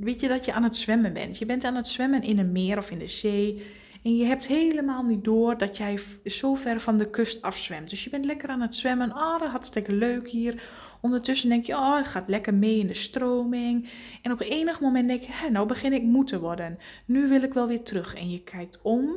weet 0.00 0.20
je 0.20 0.28
dat 0.28 0.44
je 0.44 0.52
aan 0.52 0.62
het 0.62 0.76
zwemmen 0.76 1.12
bent. 1.12 1.38
Je 1.38 1.46
bent 1.46 1.64
aan 1.64 1.74
het 1.74 1.88
zwemmen 1.88 2.22
in 2.22 2.38
een 2.38 2.52
meer 2.52 2.78
of 2.78 2.90
in 2.90 2.98
de 2.98 3.08
zee. 3.08 3.62
En 4.02 4.16
je 4.16 4.24
hebt 4.24 4.46
helemaal 4.46 5.02
niet 5.02 5.24
door 5.24 5.58
dat 5.58 5.76
jij 5.76 5.98
zo 6.24 6.54
ver 6.54 6.80
van 6.80 6.98
de 6.98 7.10
kust 7.10 7.42
afzwemt. 7.42 7.90
Dus 7.90 8.04
je 8.04 8.10
bent 8.10 8.24
lekker 8.24 8.48
aan 8.48 8.60
het 8.60 8.74
zwemmen. 8.74 9.12
Ah, 9.12 9.42
oh, 9.42 9.50
hartstikke 9.50 9.92
leuk 9.92 10.28
hier. 10.28 10.62
Ondertussen 11.00 11.48
denk 11.48 11.64
je, 11.64 11.72
oh, 11.72 11.96
het 11.96 12.06
gaat 12.06 12.28
lekker 12.28 12.54
mee 12.54 12.78
in 12.78 12.86
de 12.86 12.94
stroming. 12.94 13.88
En 14.22 14.32
op 14.32 14.40
enig 14.40 14.80
moment 14.80 15.08
denk 15.08 15.22
je, 15.22 15.50
nou 15.50 15.66
begin 15.66 15.92
ik 15.92 16.02
moe 16.02 16.24
te 16.24 16.40
worden. 16.40 16.78
Nu 17.04 17.28
wil 17.28 17.42
ik 17.42 17.54
wel 17.54 17.66
weer 17.66 17.82
terug. 17.82 18.14
En 18.14 18.30
je 18.30 18.42
kijkt 18.42 18.78
om 18.82 19.10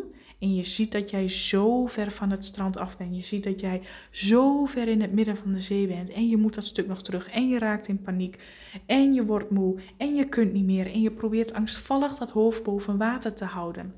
en 0.43 0.55
je 0.55 0.63
ziet 0.63 0.91
dat 0.91 1.09
jij 1.09 1.29
zo 1.29 1.85
ver 1.85 2.11
van 2.11 2.29
het 2.29 2.45
strand 2.45 2.77
af 2.77 2.97
bent. 2.97 3.15
Je 3.15 3.21
ziet 3.21 3.43
dat 3.43 3.59
jij 3.59 3.81
zo 4.11 4.65
ver 4.65 4.87
in 4.87 5.01
het 5.01 5.11
midden 5.11 5.37
van 5.37 5.51
de 5.53 5.61
zee 5.61 5.87
bent. 5.87 6.09
En 6.09 6.27
je 6.27 6.37
moet 6.37 6.53
dat 6.53 6.63
stuk 6.63 6.87
nog 6.87 7.03
terug. 7.03 7.29
En 7.29 7.47
je 7.49 7.59
raakt 7.59 7.87
in 7.87 8.01
paniek. 8.01 8.39
En 8.85 9.13
je 9.13 9.25
wordt 9.25 9.49
moe. 9.49 9.79
En 9.97 10.15
je 10.15 10.29
kunt 10.29 10.53
niet 10.53 10.65
meer. 10.65 10.85
En 10.85 11.01
je 11.01 11.11
probeert 11.11 11.53
angstvallig 11.53 12.17
dat 12.17 12.31
hoofd 12.31 12.63
boven 12.63 12.97
water 12.97 13.33
te 13.33 13.45
houden. 13.45 13.93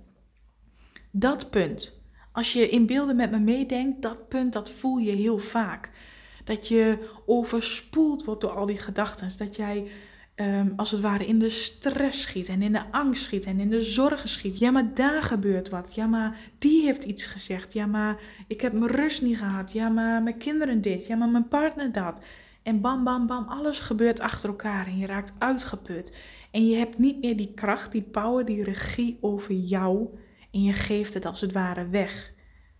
Dat 1.11 1.49
punt. 1.49 2.01
Als 2.31 2.53
je 2.53 2.69
in 2.69 2.85
beelden 2.85 3.15
met 3.15 3.31
me 3.31 3.39
meedenkt, 3.39 4.01
dat 4.01 4.27
punt, 4.27 4.53
dat 4.53 4.71
voel 4.71 4.97
je 4.97 5.11
heel 5.11 5.37
vaak. 5.37 5.91
Dat 6.43 6.67
je 6.67 7.09
overspoeld 7.25 8.23
wordt 8.23 8.41
door 8.41 8.55
al 8.55 8.65
die 8.65 8.77
gedachten. 8.77 9.31
Dat 9.37 9.55
jij 9.55 9.87
um, 10.35 10.73
als 10.75 10.91
het 10.91 11.01
ware 11.01 11.25
in 11.25 11.39
de 11.39 11.49
stress 11.49 12.21
schiet 12.21 12.47
en 12.47 12.61
in 12.61 12.71
de 12.71 12.91
angst 12.91 13.23
schiet 13.23 13.45
en 13.45 13.59
in 13.59 13.69
de 13.69 13.81
zorgen 13.81 14.29
schiet. 14.29 14.59
Ja, 14.59 14.71
maar 14.71 14.93
daar 14.93 15.23
gebeurt 15.23 15.69
wat. 15.69 15.95
Ja, 15.95 16.05
maar 16.05 16.37
die 16.59 16.83
heeft 16.83 17.03
iets 17.03 17.25
gezegd. 17.27 17.73
Ja, 17.73 17.85
maar 17.85 18.19
ik 18.47 18.61
heb 18.61 18.73
mijn 18.73 18.91
rust 18.91 19.21
niet 19.21 19.37
gehad. 19.37 19.71
Ja, 19.71 19.89
maar 19.89 20.23
mijn 20.23 20.37
kinderen 20.37 20.81
dit. 20.81 21.07
Ja, 21.07 21.15
maar 21.15 21.29
mijn 21.29 21.47
partner 21.47 21.91
dat. 21.91 22.21
En 22.63 22.81
bam, 22.81 23.03
bam, 23.03 23.27
bam, 23.27 23.47
alles 23.47 23.79
gebeurt 23.79 24.19
achter 24.19 24.49
elkaar 24.49 24.87
en 24.87 24.97
je 24.97 25.05
raakt 25.05 25.33
uitgeput. 25.37 26.15
En 26.51 26.67
je 26.67 26.75
hebt 26.75 26.97
niet 26.97 27.21
meer 27.21 27.37
die 27.37 27.51
kracht, 27.53 27.91
die 27.91 28.01
power, 28.01 28.45
die 28.45 28.63
regie 28.63 29.17
over 29.21 29.53
jou. 29.53 30.07
En 30.51 30.63
je 30.63 30.73
geeft 30.73 31.13
het 31.13 31.25
als 31.25 31.41
het 31.41 31.51
ware 31.51 31.89
weg. 31.89 32.33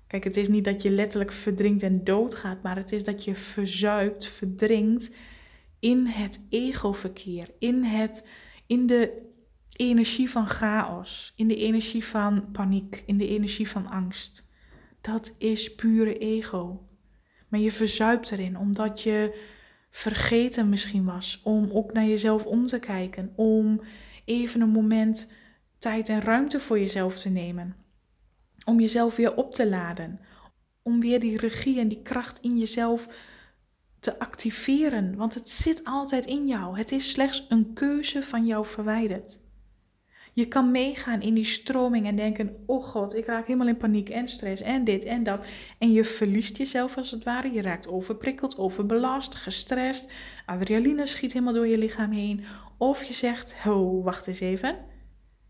Kijk, 0.08 0.24
het 0.24 0.38
is 0.38 0.48
niet 0.48 0.64
dat 0.64 0.82
je 0.82 0.92
letterlijk 0.92 1.32
verdrinkt 1.32 1.84
en 1.84 2.04
doodgaat, 2.04 2.64
maar 2.64 2.76
het 2.76 2.92
is 2.92 3.04
dat 3.04 3.24
je 3.24 3.36
verzuipt, 3.36 4.28
verdrinkt 4.28 5.12
in 5.80 6.06
het 6.06 6.46
egoverkeer, 6.50 7.50
in, 7.60 7.84
het, 7.84 8.28
in 8.68 8.88
de 8.88 9.22
energie 9.76 10.30
van 10.30 10.48
chaos, 10.48 11.34
in 11.36 11.48
de 11.48 11.56
energie 11.56 12.06
van 12.06 12.52
paniek, 12.52 13.04
in 13.06 13.18
de 13.18 13.28
energie 13.28 13.70
van 13.70 13.88
angst. 13.88 14.48
Dat 15.02 15.36
is 15.38 15.76
pure 15.76 16.18
ego. 16.18 16.88
Maar 17.48 17.60
je 17.60 17.72
verzuipt 17.72 18.32
erin 18.32 18.58
omdat 18.58 19.02
je 19.02 19.44
vergeten 19.92 20.70
misschien 20.70 21.06
was 21.06 21.42
om 21.44 21.70
ook 21.72 21.94
naar 21.94 22.06
jezelf 22.06 22.46
om 22.46 22.66
te 22.66 22.80
kijken, 22.80 23.34
om 23.36 23.82
even 24.26 24.62
een 24.62 24.70
moment 24.70 25.28
tijd 25.78 26.10
en 26.10 26.22
ruimte 26.22 26.60
voor 26.60 26.80
jezelf 26.80 27.20
te 27.20 27.30
nemen, 27.30 27.76
om 28.66 28.80
jezelf 28.80 29.16
weer 29.16 29.36
op 29.36 29.54
te 29.54 29.70
laden, 29.70 30.20
om 30.84 31.00
weer 31.00 31.20
die 31.20 31.38
regie 31.38 31.80
en 31.80 31.88
die 31.88 32.02
kracht 32.02 32.40
in 32.40 32.58
jezelf 32.58 33.08
te 34.06 34.20
activeren, 34.20 35.16
want 35.16 35.34
het 35.34 35.50
zit 35.50 35.84
altijd 35.84 36.26
in 36.26 36.48
jou. 36.48 36.78
Het 36.78 36.92
is 36.92 37.12
slechts 37.12 37.46
een 37.50 37.74
keuze 37.74 38.24
van 38.24 38.46
jou 38.46 38.66
verwijderd. 38.66 39.40
Je 40.34 40.48
kan 40.48 40.72
meegaan 40.72 41.22
in 41.22 41.34
die 41.34 41.46
stroming 41.46 42.08
en 42.08 42.16
denken: 42.16 42.64
Oh 42.66 42.84
god, 42.84 43.16
ik 43.16 43.26
raak 43.26 43.48
helemaal 43.48 43.68
in 43.68 43.78
paniek 43.78 44.10
en 44.10 44.30
stress 44.30 44.62
en 44.62 44.84
dit 44.84 45.04
en 45.04 45.24
dat. 45.24 45.46
En 45.78 45.92
je 45.92 46.04
verliest 46.04 46.58
jezelf 46.58 46.98
als 46.98 47.12
het 47.12 47.24
ware. 47.24 47.52
Je 47.52 47.62
raakt 47.62 47.88
overprikkeld, 47.88 48.58
overbelast, 48.58 49.36
gestrest. 49.36 50.12
Adrenaline 50.46 51.08
schiet 51.08 51.34
helemaal 51.34 51.54
door 51.54 51.68
je 51.68 51.78
lichaam 51.78 52.12
heen. 52.12 52.46
Of 52.78 53.04
je 53.04 53.14
zegt: 53.14 53.56
Oh, 53.66 54.04
wacht 54.04 54.28
eens 54.28 54.40
even. 54.40 54.78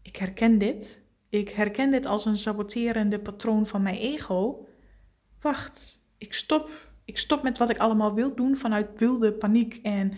Ik 0.02 0.16
herken 0.16 0.58
dit. 0.58 1.02
Ik 1.30 1.50
herken 1.50 1.92
dit 1.92 2.06
als 2.06 2.26
een 2.26 2.38
saboterende 2.38 3.20
patroon 3.20 3.66
van 3.66 3.82
mijn 3.82 3.98
ego. 3.98 4.68
Wacht, 5.42 6.00
ik 6.18 6.34
stop 6.34 6.85
ik 7.06 7.18
stop 7.18 7.44
met 7.44 7.58
wat 7.58 7.70
ik 7.70 7.78
allemaal 7.78 8.14
wil 8.14 8.36
doen 8.36 8.56
vanuit 8.56 9.00
wilde 9.00 9.34
paniek 9.34 9.80
en, 9.84 10.14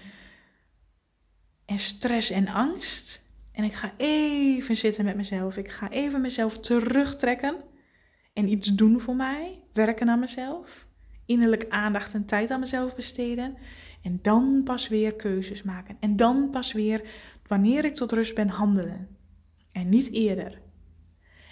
en 1.66 1.80
stress 1.80 2.30
en 2.30 2.48
angst. 2.48 3.26
En 3.52 3.64
ik 3.64 3.74
ga 3.74 3.94
even 3.98 4.76
zitten 4.76 5.06
met 5.06 5.16
mezelf. 5.16 5.58
Ik 5.58 5.72
ga 5.72 5.90
even 5.90 6.22
mezelf 6.22 6.60
terugtrekken 6.60 7.56
en 8.34 8.50
iets 8.50 8.68
doen 8.68 9.00
voor 9.00 9.16
mij. 9.16 9.64
Werken 9.74 10.10
aan 10.10 10.20
mezelf. 10.20 10.86
Innerlijk 11.26 11.66
aandacht 11.70 12.14
en 12.14 12.26
tijd 12.26 12.52
aan 12.52 12.60
mezelf 12.60 12.96
besteden. 12.96 13.58
En 14.02 14.20
dan 14.22 14.62
pas 14.64 14.88
weer 14.88 15.14
keuzes 15.14 15.64
maken. 15.64 15.98
En 16.00 16.16
dan 16.16 16.50
pas 16.50 16.72
weer, 16.72 17.02
wanneer 17.48 17.86
ik 17.86 17.96
tot 17.96 18.12
rust 18.12 18.36
ben, 18.36 18.50
handelen. 18.50 19.08
En 19.72 19.90
niet 19.90 20.12
eerder. 20.12 20.62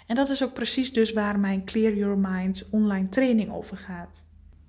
En 0.06 0.14
dat 0.14 0.28
is 0.28 0.42
ook 0.42 0.52
precies 0.52 0.92
dus 0.92 1.12
waar 1.12 1.38
mijn 1.38 1.64
Clear 1.64 1.94
Your 1.94 2.18
Mind 2.18 2.68
online 2.70 3.08
training 3.08 3.52
over 3.52 3.76
gaat. 3.76 4.25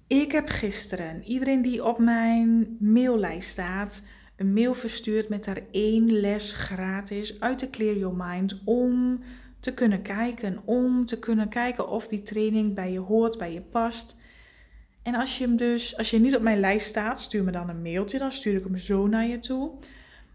Ik 0.08 0.32
heb 0.32 0.50
gisteren 0.50 1.24
iedereen 1.24 1.62
die 1.62 1.86
op 1.86 2.00
mijn 2.00 2.78
maillijst 2.80 3.50
staat 3.50 4.02
een 4.36 4.54
mail 4.54 4.74
verstuurd 4.74 5.30
met 5.30 5.44
daar 5.44 5.62
één 5.72 6.20
les 6.20 6.52
gratis 6.52 7.40
uit 7.40 7.60
de 7.60 7.70
Clear 7.70 7.98
Your 7.98 8.16
Mind 8.18 8.62
om 8.66 9.20
te 9.60 9.74
kunnen 9.74 10.02
kijken, 10.02 10.62
om 10.66 11.06
te 11.06 11.20
kunnen 11.20 11.50
kijken 11.50 11.90
of 11.90 12.08
die 12.08 12.24
training 12.24 12.74
bij 12.74 12.92
je 12.92 13.00
hoort, 13.00 13.38
bij 13.38 13.54
je 13.54 13.62
past. 13.62 14.16
En 15.04 15.16
als 15.16 15.38
je 15.38 15.44
hem 15.44 15.58
dus, 15.58 15.98
als 15.98 16.10
je 16.10 16.20
niet 16.20 16.36
op 16.36 16.42
mijn 16.42 16.60
lijst 16.60 16.88
staat, 16.88 17.20
stuur 17.20 17.44
me 17.44 17.52
dan 17.52 17.70
een 17.70 17.82
mailtje, 17.82 18.18
dan 18.18 18.32
stuur 18.32 18.56
ik 18.56 18.64
hem 18.64 18.78
zo 18.78 19.08
naar 19.08 19.28
je 19.28 19.40
toe. 19.40 19.72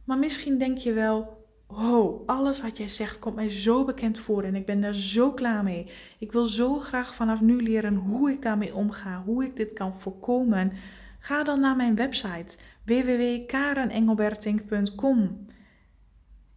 Maar 0.05 0.19
misschien 0.19 0.59
denk 0.59 0.79
je 0.79 0.93
wel, 0.93 1.42
oh, 1.77 2.29
alles 2.29 2.61
wat 2.61 2.79
jij 2.79 2.89
zegt 2.89 3.19
komt 3.19 3.35
mij 3.35 3.51
zo 3.51 3.85
bekend 3.85 4.19
voor 4.19 4.43
en 4.43 4.55
ik 4.55 4.67
ben 4.67 4.81
daar 4.81 4.95
zo 4.95 5.33
klaar 5.33 5.63
mee. 5.63 5.87
Ik 6.19 6.33
wil 6.33 6.47
zo 6.47 6.79
graag 6.79 7.15
vanaf 7.15 7.41
nu 7.41 7.63
leren 7.63 7.95
hoe 7.95 8.31
ik 8.31 8.43
daarmee 8.43 8.75
omga, 8.75 9.23
hoe 9.25 9.45
ik 9.45 9.57
dit 9.57 9.73
kan 9.73 9.97
voorkomen. 9.97 10.73
Ga 11.19 11.43
dan 11.43 11.61
naar 11.61 11.77
mijn 11.77 11.95
website 11.95 12.57
www.karenengelbertink.com 12.85 15.47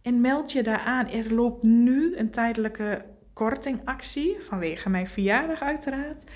en 0.02 0.20
meld 0.20 0.52
je 0.52 0.62
daar 0.62 0.80
aan. 0.80 1.08
Er 1.08 1.34
loopt 1.34 1.62
nu 1.62 2.16
een 2.16 2.30
tijdelijke 2.30 3.04
kortingactie 3.32 4.36
vanwege 4.40 4.88
mijn 4.88 5.08
verjaardag 5.08 5.60
uiteraard. 5.60 6.30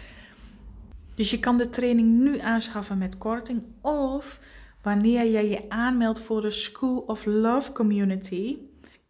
Dus 1.15 1.31
je 1.31 1.41
kan 1.41 1.59
de 1.59 1.71
training 1.71 2.09
nu 2.09 2.39
aanschaffen 2.39 2.99
met 2.99 3.19
korting 3.19 3.63
of 3.81 4.41
wanneer 4.83 5.31
jij 5.31 5.49
je 5.49 5.65
aanmeldt 5.69 6.21
voor 6.21 6.41
de 6.41 6.51
School 6.51 6.99
of 6.99 7.25
Love 7.25 7.73
Community, 7.73 8.57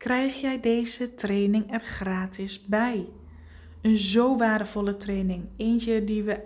krijg 0.01 0.41
jij 0.41 0.61
deze 0.61 1.15
training 1.15 1.73
er 1.73 1.81
gratis 1.81 2.65
bij. 2.65 3.09
Een 3.83 3.99
zo 3.99 4.37
waardevolle 4.37 4.97
training. 4.97 5.49
Eentje 5.57 6.05
die 6.05 6.23
we. 6.23 6.41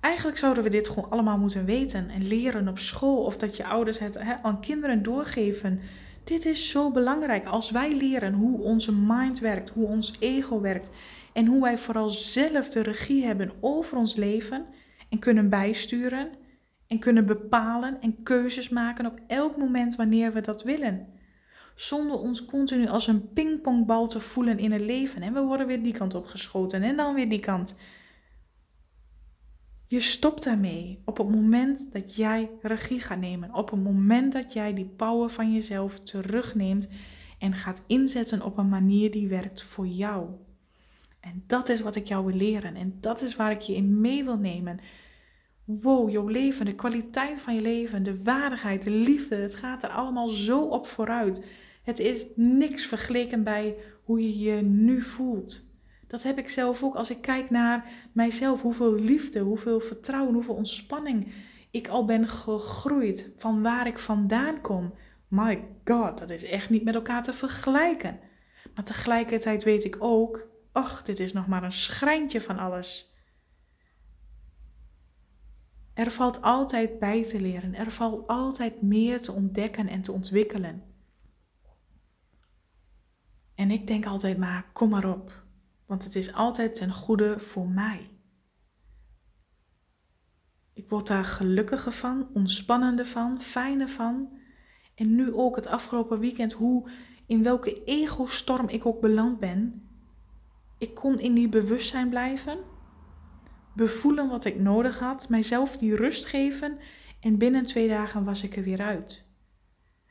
Eigenlijk 0.00 0.38
zouden 0.38 0.62
we 0.62 0.70
dit 0.70 0.88
gewoon 0.88 1.10
allemaal 1.10 1.38
moeten 1.38 1.64
weten 1.64 2.08
en 2.08 2.26
leren 2.26 2.68
op 2.68 2.78
school. 2.78 3.24
Of 3.24 3.36
dat 3.36 3.56
je 3.56 3.66
ouders 3.66 3.98
het 3.98 4.18
aan 4.42 4.60
kinderen 4.60 5.02
doorgeven. 5.02 5.80
Dit 6.24 6.44
is 6.44 6.70
zo 6.70 6.90
belangrijk. 6.90 7.46
Als 7.46 7.70
wij 7.70 7.96
leren 7.96 8.32
hoe 8.34 8.60
onze 8.60 8.92
mind 8.92 9.38
werkt, 9.38 9.70
hoe 9.70 9.86
ons 9.86 10.16
ego 10.18 10.60
werkt. 10.60 10.90
En 11.32 11.46
hoe 11.46 11.62
wij 11.62 11.78
vooral 11.78 12.10
zelf 12.10 12.70
de 12.70 12.80
regie 12.80 13.24
hebben 13.24 13.52
over 13.60 13.96
ons 13.96 14.16
leven 14.16 14.66
en 15.08 15.18
kunnen 15.18 15.48
bijsturen, 15.48 16.28
En 16.86 16.98
kunnen 16.98 17.26
bepalen 17.26 18.00
en 18.00 18.22
keuzes 18.22 18.68
maken 18.68 19.06
op 19.06 19.20
elk 19.26 19.56
moment 19.56 19.96
wanneer 19.96 20.32
we 20.32 20.40
dat 20.40 20.62
willen. 20.62 21.17
Zonder 21.78 22.18
ons 22.18 22.44
continu 22.44 22.88
als 22.88 23.06
een 23.06 23.32
pingpongbal 23.32 24.08
te 24.08 24.20
voelen 24.20 24.58
in 24.58 24.72
het 24.72 24.80
leven. 24.80 25.22
En 25.22 25.32
we 25.32 25.40
worden 25.40 25.66
weer 25.66 25.82
die 25.82 25.92
kant 25.92 26.14
op 26.14 26.26
geschoten 26.26 26.82
en 26.82 26.96
dan 26.96 27.14
weer 27.14 27.28
die 27.28 27.40
kant. 27.40 27.76
Je 29.86 30.00
stopt 30.00 30.44
daarmee 30.44 31.02
op 31.04 31.18
het 31.18 31.28
moment 31.28 31.92
dat 31.92 32.16
jij 32.16 32.50
regie 32.62 33.00
gaat 33.00 33.20
nemen. 33.20 33.54
Op 33.54 33.70
het 33.70 33.82
moment 33.82 34.32
dat 34.32 34.52
jij 34.52 34.74
die 34.74 34.84
power 34.96 35.30
van 35.30 35.52
jezelf 35.52 36.00
terugneemt 36.00 36.88
en 37.38 37.54
gaat 37.54 37.82
inzetten 37.86 38.42
op 38.42 38.58
een 38.58 38.68
manier 38.68 39.10
die 39.10 39.28
werkt 39.28 39.62
voor 39.62 39.86
jou. 39.86 40.28
En 41.20 41.44
dat 41.46 41.68
is 41.68 41.80
wat 41.80 41.94
ik 41.94 42.06
jou 42.06 42.26
wil 42.26 42.36
leren 42.36 42.74
en 42.74 42.96
dat 43.00 43.22
is 43.22 43.36
waar 43.36 43.50
ik 43.50 43.60
je 43.60 43.74
in 43.74 44.00
mee 44.00 44.24
wil 44.24 44.38
nemen. 44.38 44.78
Wow, 45.64 46.10
jouw 46.10 46.28
leven, 46.28 46.64
de 46.64 46.74
kwaliteit 46.74 47.40
van 47.40 47.54
je 47.54 47.60
leven, 47.60 48.02
de 48.02 48.22
waardigheid, 48.22 48.82
de 48.82 48.90
liefde, 48.90 49.36
het 49.36 49.54
gaat 49.54 49.82
er 49.82 49.90
allemaal 49.90 50.28
zo 50.28 50.62
op 50.62 50.86
vooruit. 50.86 51.66
Het 51.88 51.98
is 51.98 52.24
niks 52.34 52.86
vergeleken 52.86 53.44
bij 53.44 53.76
hoe 54.04 54.22
je 54.22 54.38
je 54.38 54.62
nu 54.62 55.02
voelt. 55.02 55.66
Dat 56.06 56.22
heb 56.22 56.38
ik 56.38 56.48
zelf 56.48 56.82
ook 56.82 56.94
als 56.94 57.10
ik 57.10 57.20
kijk 57.20 57.50
naar 57.50 57.90
mijzelf. 58.12 58.62
Hoeveel 58.62 58.94
liefde, 58.94 59.40
hoeveel 59.40 59.80
vertrouwen, 59.80 60.34
hoeveel 60.34 60.54
ontspanning 60.54 61.32
ik 61.70 61.88
al 61.88 62.04
ben 62.04 62.28
gegroeid 62.28 63.30
van 63.36 63.62
waar 63.62 63.86
ik 63.86 63.98
vandaan 63.98 64.60
kom. 64.60 64.94
My 65.28 65.64
god, 65.84 66.18
dat 66.18 66.30
is 66.30 66.42
echt 66.42 66.70
niet 66.70 66.84
met 66.84 66.94
elkaar 66.94 67.22
te 67.22 67.32
vergelijken. 67.32 68.20
Maar 68.74 68.84
tegelijkertijd 68.84 69.64
weet 69.64 69.84
ik 69.84 69.96
ook, 69.98 70.48
ach, 70.72 71.02
dit 71.02 71.20
is 71.20 71.32
nog 71.32 71.46
maar 71.46 71.62
een 71.62 71.72
schrijntje 71.72 72.40
van 72.40 72.58
alles. 72.58 73.14
Er 75.94 76.10
valt 76.10 76.42
altijd 76.42 76.98
bij 76.98 77.24
te 77.24 77.40
leren. 77.40 77.74
Er 77.74 77.90
valt 77.90 78.26
altijd 78.26 78.82
meer 78.82 79.20
te 79.20 79.32
ontdekken 79.32 79.88
en 79.88 80.02
te 80.02 80.12
ontwikkelen. 80.12 80.87
En 83.58 83.70
ik 83.70 83.86
denk 83.86 84.06
altijd 84.06 84.38
maar, 84.38 84.70
kom 84.72 84.88
maar 84.88 85.10
op. 85.10 85.42
Want 85.86 86.04
het 86.04 86.14
is 86.14 86.32
altijd 86.32 86.74
ten 86.74 86.92
goede 86.92 87.38
voor 87.38 87.68
mij. 87.68 88.10
Ik 90.72 90.88
word 90.88 91.06
daar 91.06 91.24
gelukkiger 91.24 91.92
van, 91.92 92.28
ontspannender 92.32 93.06
van, 93.06 93.40
fijner 93.40 93.88
van. 93.88 94.38
En 94.94 95.14
nu 95.14 95.32
ook 95.32 95.56
het 95.56 95.66
afgelopen 95.66 96.18
weekend, 96.18 96.52
hoe 96.52 96.90
in 97.26 97.42
welke 97.42 97.84
ego-storm 97.84 98.68
ik 98.68 98.86
ook 98.86 99.00
beland 99.00 99.38
ben. 99.38 99.88
Ik 100.78 100.94
kon 100.94 101.18
in 101.18 101.34
die 101.34 101.48
bewustzijn 101.48 102.08
blijven, 102.08 102.58
bevoelen 103.74 104.28
wat 104.28 104.44
ik 104.44 104.58
nodig 104.58 104.98
had, 104.98 105.28
mijzelf 105.28 105.76
die 105.76 105.96
rust 105.96 106.26
geven 106.26 106.78
en 107.20 107.38
binnen 107.38 107.62
twee 107.62 107.88
dagen 107.88 108.24
was 108.24 108.42
ik 108.42 108.56
er 108.56 108.62
weer 108.62 108.80
uit. 108.80 109.27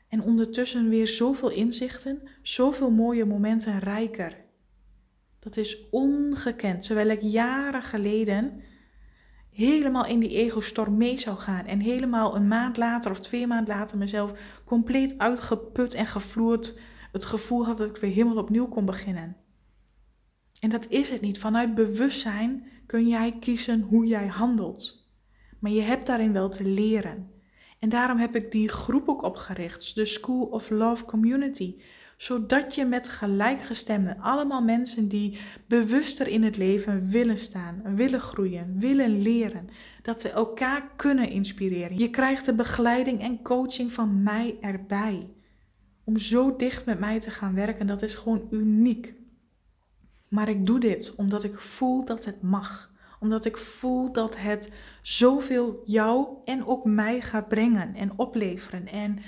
En 0.08 0.22
ondertussen 0.22 0.88
weer 0.88 1.08
zoveel 1.08 1.50
inzichten, 1.50 2.22
zoveel 2.42 2.90
mooie 2.90 3.24
momenten 3.24 3.78
rijker. 3.78 4.36
Dat 5.38 5.56
is 5.56 5.88
ongekend. 5.90 6.82
Terwijl 6.82 7.08
ik 7.08 7.22
jaren 7.22 7.82
geleden 7.82 8.62
helemaal 9.50 10.06
in 10.06 10.20
die 10.20 10.36
ego-storm 10.36 10.96
mee 10.96 11.18
zou 11.18 11.36
gaan. 11.36 11.66
En 11.66 11.80
helemaal 11.80 12.36
een 12.36 12.48
maand 12.48 12.76
later 12.76 13.10
of 13.10 13.20
twee 13.20 13.46
maanden 13.46 13.76
later 13.76 13.98
mezelf 13.98 14.32
compleet 14.64 15.18
uitgeput 15.18 15.94
en 15.94 16.06
gevloerd 16.06 16.78
het 17.12 17.24
gevoel 17.24 17.66
had 17.66 17.78
dat 17.78 17.88
ik 17.88 17.96
weer 17.96 18.10
helemaal 18.10 18.42
opnieuw 18.42 18.68
kon 18.68 18.84
beginnen. 18.84 19.36
En 20.60 20.70
dat 20.70 20.88
is 20.88 21.10
het 21.10 21.20
niet. 21.20 21.38
Vanuit 21.38 21.74
bewustzijn 21.74 22.66
kun 22.86 23.08
jij 23.08 23.36
kiezen 23.40 23.80
hoe 23.80 24.06
jij 24.06 24.26
handelt. 24.26 25.08
Maar 25.58 25.70
je 25.70 25.80
hebt 25.80 26.06
daarin 26.06 26.32
wel 26.32 26.48
te 26.48 26.64
leren. 26.64 27.30
En 27.78 27.88
daarom 27.88 28.18
heb 28.18 28.36
ik 28.36 28.52
die 28.52 28.68
groep 28.68 29.08
ook 29.08 29.22
opgericht, 29.22 29.94
de 29.94 30.06
School 30.06 30.44
of 30.44 30.70
Love 30.70 31.04
Community. 31.04 31.74
Zodat 32.16 32.74
je 32.74 32.84
met 32.84 33.08
gelijkgestemden, 33.08 34.20
allemaal 34.20 34.62
mensen 34.62 35.08
die 35.08 35.38
bewuster 35.66 36.28
in 36.28 36.42
het 36.42 36.56
leven 36.56 37.08
willen 37.08 37.38
staan, 37.38 37.82
willen 37.96 38.20
groeien, 38.20 38.78
willen 38.78 39.20
leren, 39.22 39.68
dat 40.02 40.22
we 40.22 40.30
elkaar 40.30 40.90
kunnen 40.96 41.30
inspireren. 41.30 41.98
Je 41.98 42.10
krijgt 42.10 42.44
de 42.44 42.54
begeleiding 42.54 43.20
en 43.20 43.42
coaching 43.42 43.92
van 43.92 44.22
mij 44.22 44.56
erbij. 44.60 45.30
Om 46.04 46.16
zo 46.16 46.56
dicht 46.56 46.84
met 46.84 46.98
mij 46.98 47.20
te 47.20 47.30
gaan 47.30 47.54
werken, 47.54 47.86
dat 47.86 48.02
is 48.02 48.14
gewoon 48.14 48.46
uniek. 48.50 49.14
Maar 50.28 50.48
ik 50.48 50.66
doe 50.66 50.80
dit 50.80 51.14
omdat 51.16 51.44
ik 51.44 51.58
voel 51.58 52.04
dat 52.04 52.24
het 52.24 52.42
mag 52.42 52.87
omdat 53.20 53.44
ik 53.44 53.56
voel 53.56 54.12
dat 54.12 54.36
het 54.36 54.72
zoveel 55.02 55.80
jou 55.84 56.28
en 56.44 56.66
ook 56.66 56.84
mij 56.84 57.20
gaat 57.20 57.48
brengen 57.48 57.94
en 57.94 58.18
opleveren. 58.18 58.86
En 58.86 59.18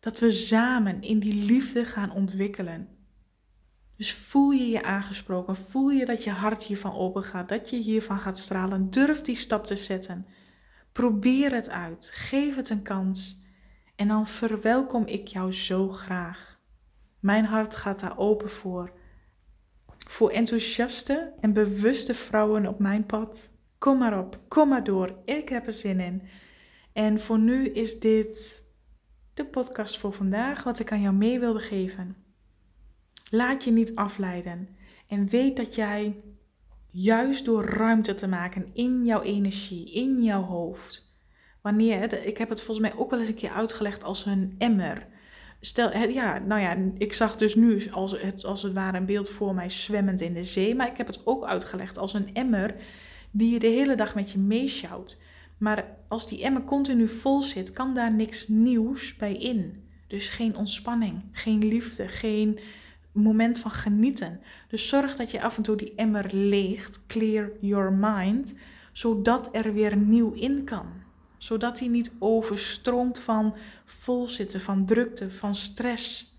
dat 0.00 0.18
we 0.18 0.30
samen 0.30 1.02
in 1.02 1.18
die 1.18 1.44
liefde 1.44 1.84
gaan 1.84 2.12
ontwikkelen. 2.12 2.88
Dus 3.96 4.12
voel 4.12 4.50
je 4.50 4.68
je 4.68 4.82
aangesproken, 4.82 5.56
voel 5.56 5.90
je 5.90 6.04
dat 6.04 6.24
je 6.24 6.30
hart 6.30 6.62
hiervan 6.62 6.94
open 6.94 7.22
gaat, 7.22 7.48
dat 7.48 7.70
je 7.70 7.76
hiervan 7.76 8.18
gaat 8.18 8.38
stralen. 8.38 8.90
Durf 8.90 9.20
die 9.20 9.36
stap 9.36 9.66
te 9.66 9.76
zetten. 9.76 10.26
Probeer 10.92 11.54
het 11.54 11.68
uit, 11.68 12.10
geef 12.12 12.56
het 12.56 12.70
een 12.70 12.82
kans. 12.82 13.40
En 13.96 14.08
dan 14.08 14.26
verwelkom 14.26 15.06
ik 15.06 15.26
jou 15.28 15.52
zo 15.52 15.88
graag. 15.88 16.58
Mijn 17.20 17.44
hart 17.44 17.76
gaat 17.76 18.00
daar 18.00 18.18
open 18.18 18.50
voor. 18.50 18.97
Voor 20.08 20.30
enthousiaste 20.30 21.32
en 21.40 21.52
bewuste 21.52 22.14
vrouwen 22.14 22.66
op 22.66 22.78
mijn 22.78 23.06
pad. 23.06 23.50
Kom 23.78 23.98
maar 23.98 24.18
op, 24.18 24.40
kom 24.48 24.68
maar 24.68 24.84
door. 24.84 25.14
Ik 25.24 25.48
heb 25.48 25.66
er 25.66 25.72
zin 25.72 26.00
in. 26.00 26.22
En 26.92 27.20
voor 27.20 27.38
nu 27.38 27.68
is 27.68 28.00
dit 28.00 28.62
de 29.34 29.44
podcast 29.44 29.98
voor 29.98 30.12
vandaag, 30.12 30.62
wat 30.62 30.78
ik 30.78 30.92
aan 30.92 31.00
jou 31.00 31.14
mee 31.14 31.40
wilde 31.40 31.58
geven. 31.58 32.16
Laat 33.30 33.64
je 33.64 33.70
niet 33.70 33.94
afleiden. 33.94 34.68
En 35.06 35.28
weet 35.28 35.56
dat 35.56 35.74
jij 35.74 36.20
juist 36.90 37.44
door 37.44 37.64
ruimte 37.64 38.14
te 38.14 38.28
maken 38.28 38.70
in 38.72 39.04
jouw 39.04 39.22
energie, 39.22 39.92
in 39.92 40.22
jouw 40.22 40.42
hoofd. 40.42 41.12
Wanneer, 41.62 42.26
ik 42.26 42.38
heb 42.38 42.48
het 42.48 42.62
volgens 42.62 42.88
mij 42.88 42.98
ook 42.98 43.10
wel 43.10 43.20
eens 43.20 43.28
een 43.28 43.34
keer 43.34 43.50
uitgelegd 43.50 44.04
als 44.04 44.26
een 44.26 44.54
emmer. 44.58 45.06
Stel, 45.60 45.96
ja, 45.96 46.38
nou 46.38 46.60
ja, 46.60 46.76
ik 46.98 47.12
zag 47.12 47.36
dus 47.36 47.54
nu 47.54 47.90
als 47.90 48.20
het, 48.20 48.44
als 48.44 48.62
het 48.62 48.72
ware 48.72 48.96
een 48.96 49.06
beeld 49.06 49.28
voor 49.28 49.54
mij 49.54 49.70
zwemmend 49.70 50.20
in 50.20 50.32
de 50.32 50.44
zee. 50.44 50.74
Maar 50.74 50.86
ik 50.86 50.96
heb 50.96 51.06
het 51.06 51.20
ook 51.24 51.44
uitgelegd 51.44 51.98
als 51.98 52.14
een 52.14 52.34
emmer 52.34 52.74
die 53.30 53.52
je 53.52 53.58
de 53.58 53.66
hele 53.66 53.94
dag 53.94 54.14
met 54.14 54.30
je 54.30 54.38
meeschouwt. 54.38 55.18
Maar 55.58 55.96
als 56.08 56.28
die 56.28 56.42
emmer 56.42 56.64
continu 56.64 57.08
vol 57.08 57.42
zit, 57.42 57.70
kan 57.70 57.94
daar 57.94 58.14
niks 58.14 58.48
nieuws 58.48 59.16
bij 59.16 59.34
in. 59.34 59.82
Dus 60.06 60.28
geen 60.28 60.56
ontspanning, 60.56 61.22
geen 61.32 61.66
liefde, 61.66 62.08
geen 62.08 62.58
moment 63.12 63.58
van 63.58 63.70
genieten. 63.70 64.40
Dus 64.68 64.88
zorg 64.88 65.16
dat 65.16 65.30
je 65.30 65.42
af 65.42 65.56
en 65.56 65.62
toe 65.62 65.76
die 65.76 65.94
emmer 65.94 66.34
leegt, 66.34 67.06
clear 67.06 67.50
your 67.60 67.92
mind, 67.92 68.54
zodat 68.92 69.48
er 69.52 69.72
weer 69.72 69.96
nieuw 69.96 70.32
in 70.32 70.64
kan 70.64 71.06
zodat 71.38 71.78
hij 71.78 71.88
niet 71.88 72.10
overstroomt 72.18 73.18
van 73.18 73.56
volzitten, 73.84 74.60
van 74.60 74.86
drukte, 74.86 75.30
van 75.30 75.54
stress. 75.54 76.36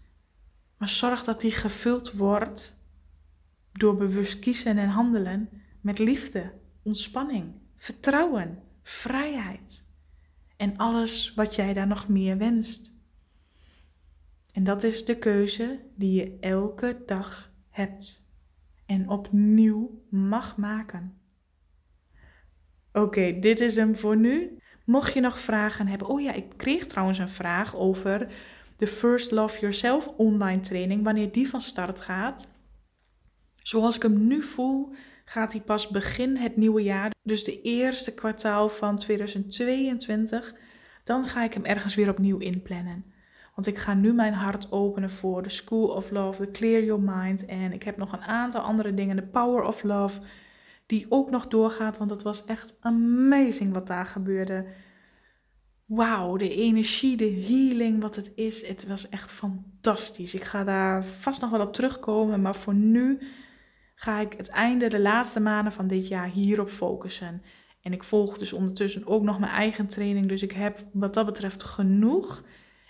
Maar 0.78 0.90
zorg 0.90 1.24
dat 1.24 1.42
hij 1.42 1.52
gevuld 1.52 2.12
wordt 2.12 2.78
door 3.72 3.96
bewust 3.96 4.40
kiezen 4.40 4.78
en 4.78 4.90
handelen 4.90 5.50
met 5.82 6.00
liefde, 6.00 6.54
ontspanning, 6.84 7.60
vertrouwen, 7.78 8.64
vrijheid 8.82 9.88
en 10.58 10.78
alles 10.78 11.34
wat 11.36 11.56
jij 11.56 11.74
daar 11.74 11.88
nog 11.88 12.08
meer 12.08 12.38
wenst. 12.38 12.92
En 14.52 14.64
dat 14.64 14.84
is 14.84 15.06
de 15.06 15.18
keuze 15.18 15.80
die 15.96 16.14
je 16.14 16.38
elke 16.40 17.02
dag 17.06 17.52
hebt 17.70 18.28
en 18.86 19.10
opnieuw 19.10 20.04
mag 20.10 20.58
maken. 20.58 21.18
Oké, 22.94 23.40
dit 23.40 23.60
is 23.60 23.76
hem 23.76 23.96
voor 23.96 24.18
nu. 24.18 24.58
Mocht 24.90 25.14
je 25.14 25.20
nog 25.20 25.40
vragen 25.40 25.88
hebben. 25.88 26.08
Oh 26.08 26.22
ja, 26.22 26.34
ik 26.34 26.46
kreeg 26.58 26.86
trouwens 26.86 27.18
een 27.18 27.30
vraag 27.30 27.76
over 27.76 28.28
de 28.78 28.88
First 28.88 29.32
Love 29.32 29.60
Yourself 29.60 30.08
online 30.08 30.60
training. 30.60 31.04
Wanneer 31.04 31.32
die 31.32 31.50
van 31.50 31.62
start 31.62 32.02
gaat. 32.02 32.48
Zoals 33.56 33.96
ik 33.96 34.02
hem 34.02 34.28
nu 34.28 34.44
voel, 34.44 34.94
gaat 35.26 35.52
hij 35.52 35.62
pas 35.62 35.88
begin 35.88 36.38
het 36.38 36.56
nieuwe 36.56 36.84
jaar. 36.84 37.12
Dus 37.24 37.44
de 37.44 37.62
eerste 37.62 38.14
kwartaal 38.14 38.70
van 38.70 38.98
2022. 38.98 40.56
Dan 41.04 41.26
ga 41.28 41.44
ik 41.44 41.54
hem 41.54 41.66
ergens 41.66 41.96
weer 41.96 42.10
opnieuw 42.10 42.38
inplannen. 42.38 43.06
Want 43.56 43.68
ik 43.68 43.78
ga 43.78 43.94
nu 43.94 44.14
mijn 44.14 44.34
hart 44.34 44.72
openen 44.72 45.12
voor 45.12 45.44
de 45.44 45.50
School 45.50 45.88
of 45.88 46.12
Love, 46.12 46.46
de 46.46 46.52
Clear 46.52 46.84
Your 46.84 47.02
Mind. 47.02 47.46
En 47.46 47.74
ik 47.74 47.84
heb 47.84 47.98
nog 47.98 48.14
een 48.14 48.24
aantal 48.24 48.62
andere 48.62 48.94
dingen. 48.94 49.16
De 49.16 49.28
Power 49.28 49.64
of 49.64 49.84
Love 49.84 50.20
die 50.90 51.06
ook 51.10 51.30
nog 51.30 51.48
doorgaat, 51.48 51.98
want 51.98 52.10
het 52.10 52.22
was 52.22 52.46
echt 52.46 52.76
amazing 52.80 53.74
wat 53.74 53.88
daar 53.88 54.06
gebeurde. 54.06 54.66
Wauw, 55.86 56.38
de 56.38 56.56
energie, 56.56 57.18
de 57.18 57.46
healing, 57.48 58.02
wat 58.02 58.16
het 58.16 58.32
is, 58.36 58.68
het 58.68 58.88
was 58.88 59.10
echt 59.10 59.32
fantastisch. 59.32 60.34
Ik 60.34 60.44
ga 60.44 60.64
daar 60.64 61.06
vast 61.06 61.42
nog 61.42 61.50
wel 61.50 61.62
op 61.62 61.74
terugkomen, 61.74 62.42
maar 62.42 62.56
voor 62.56 62.74
nu 62.74 63.20
ga 63.96 64.20
ik 64.20 64.34
het 64.38 64.50
einde, 64.50 64.88
de 64.88 65.00
laatste 65.00 65.40
maanden 65.40 65.74
van 65.74 65.88
dit 65.88 66.08
jaar 66.08 66.28
hierop 66.28 66.70
focussen. 66.70 67.42
En 67.82 67.94
ik 67.94 68.04
volg 68.04 68.38
dus 68.38 68.54
ondertussen 68.54 69.08
ook 69.08 69.24
nog 69.24 69.40
mijn 69.40 69.52
eigen 69.52 69.88
training. 69.88 70.28
Dus 70.28 70.42
ik 70.42 70.52
heb 70.52 70.86
wat 70.92 71.14
dat 71.14 71.26
betreft 71.26 71.64
genoeg. 71.64 72.44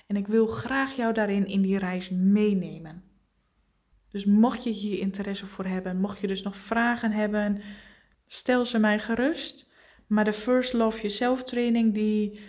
En 0.08 0.16
ik 0.16 0.28
wil 0.28 0.48
graag 0.48 0.96
jou 0.96 1.14
daarin 1.14 1.46
in 1.46 1.62
die 1.62 1.78
reis 1.78 2.10
meenemen. 2.10 3.04
Dus 4.10 4.26
mocht 4.26 4.64
je 4.64 4.70
hier 4.70 5.00
interesse 5.00 5.46
voor 5.46 5.66
hebben, 5.66 6.00
mocht 6.00 6.20
je 6.20 6.28
dus 6.28 6.42
nog 6.42 6.56
vragen 6.56 7.12
hebben, 7.12 7.62
stel 8.32 8.66
ze 8.66 8.80
mij 8.80 9.00
gerust. 9.00 9.72
Maar 10.08 10.26
de 10.26 10.34
First 10.34 10.74
Love 10.74 10.98
Yourself 10.98 11.44
training, 11.44 11.94
die, 11.94 12.40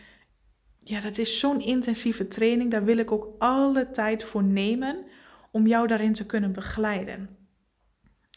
ja, 0.79 1.01
dat 1.01 1.19
is 1.19 1.39
zo'n 1.39 1.61
intensieve 1.61 2.29
training. 2.29 2.71
Daar 2.71 2.85
wil 2.85 2.99
ik 2.99 3.13
ook 3.13 3.35
alle 3.39 3.91
tijd 3.91 4.25
voor 4.25 4.43
nemen 4.43 5.05
om 5.51 5.67
jou 5.67 5.87
daarin 5.87 6.13
te 6.13 6.27
kunnen 6.27 6.53
begeleiden. 6.53 7.37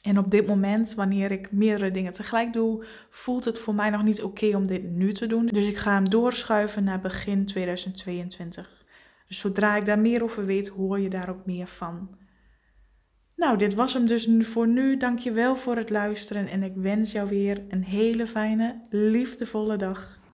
En 0.02 0.18
op 0.18 0.32
dit 0.32 0.48
moment, 0.48 0.94
wanneer 0.94 1.32
ik 1.32 1.52
meerdere 1.52 1.92
dingen 1.92 2.12
tegelijk 2.12 2.54
doe, 2.54 2.86
voelt 3.10 3.46
het 3.46 3.60
voor 3.60 3.76
mij 3.76 3.90
nog 3.90 4.04
niet 4.04 4.22
oké 4.22 4.56
om 4.56 4.68
dit 4.68 4.84
nu 4.84 5.14
te 5.14 5.28
doen. 5.28 5.46
Dus 5.46 5.66
ik 5.66 5.78
ga 5.78 5.94
hem 5.94 6.10
doorschuiven 6.10 6.84
naar 6.84 7.02
begin 7.02 7.46
2022. 7.46 8.86
Dus 9.28 9.40
zodra 9.40 9.76
ik 9.76 9.86
daar 9.86 10.00
meer 10.00 10.24
over 10.24 10.46
weet, 10.46 10.68
hoor 10.68 11.00
je 11.00 11.10
daar 11.10 11.30
ook 11.30 11.46
meer 11.46 11.68
van. 11.68 12.18
Nou, 13.36 13.58
dit 13.58 13.74
was 13.74 13.94
hem 13.94 14.08
dus 14.08 14.28
voor 14.42 14.68
nu. 14.68 14.98
Dankjewel 14.98 15.56
voor 15.56 15.76
het 15.76 15.90
luisteren 15.90 16.48
en 16.48 16.64
ik 16.64 16.74
wens 16.76 17.12
jou 17.12 17.30
weer 17.30 17.62
een 17.70 17.84
hele 17.84 18.28
fijne, 18.28 18.82
liefdevolle 18.90 19.76
dag. 19.76 20.22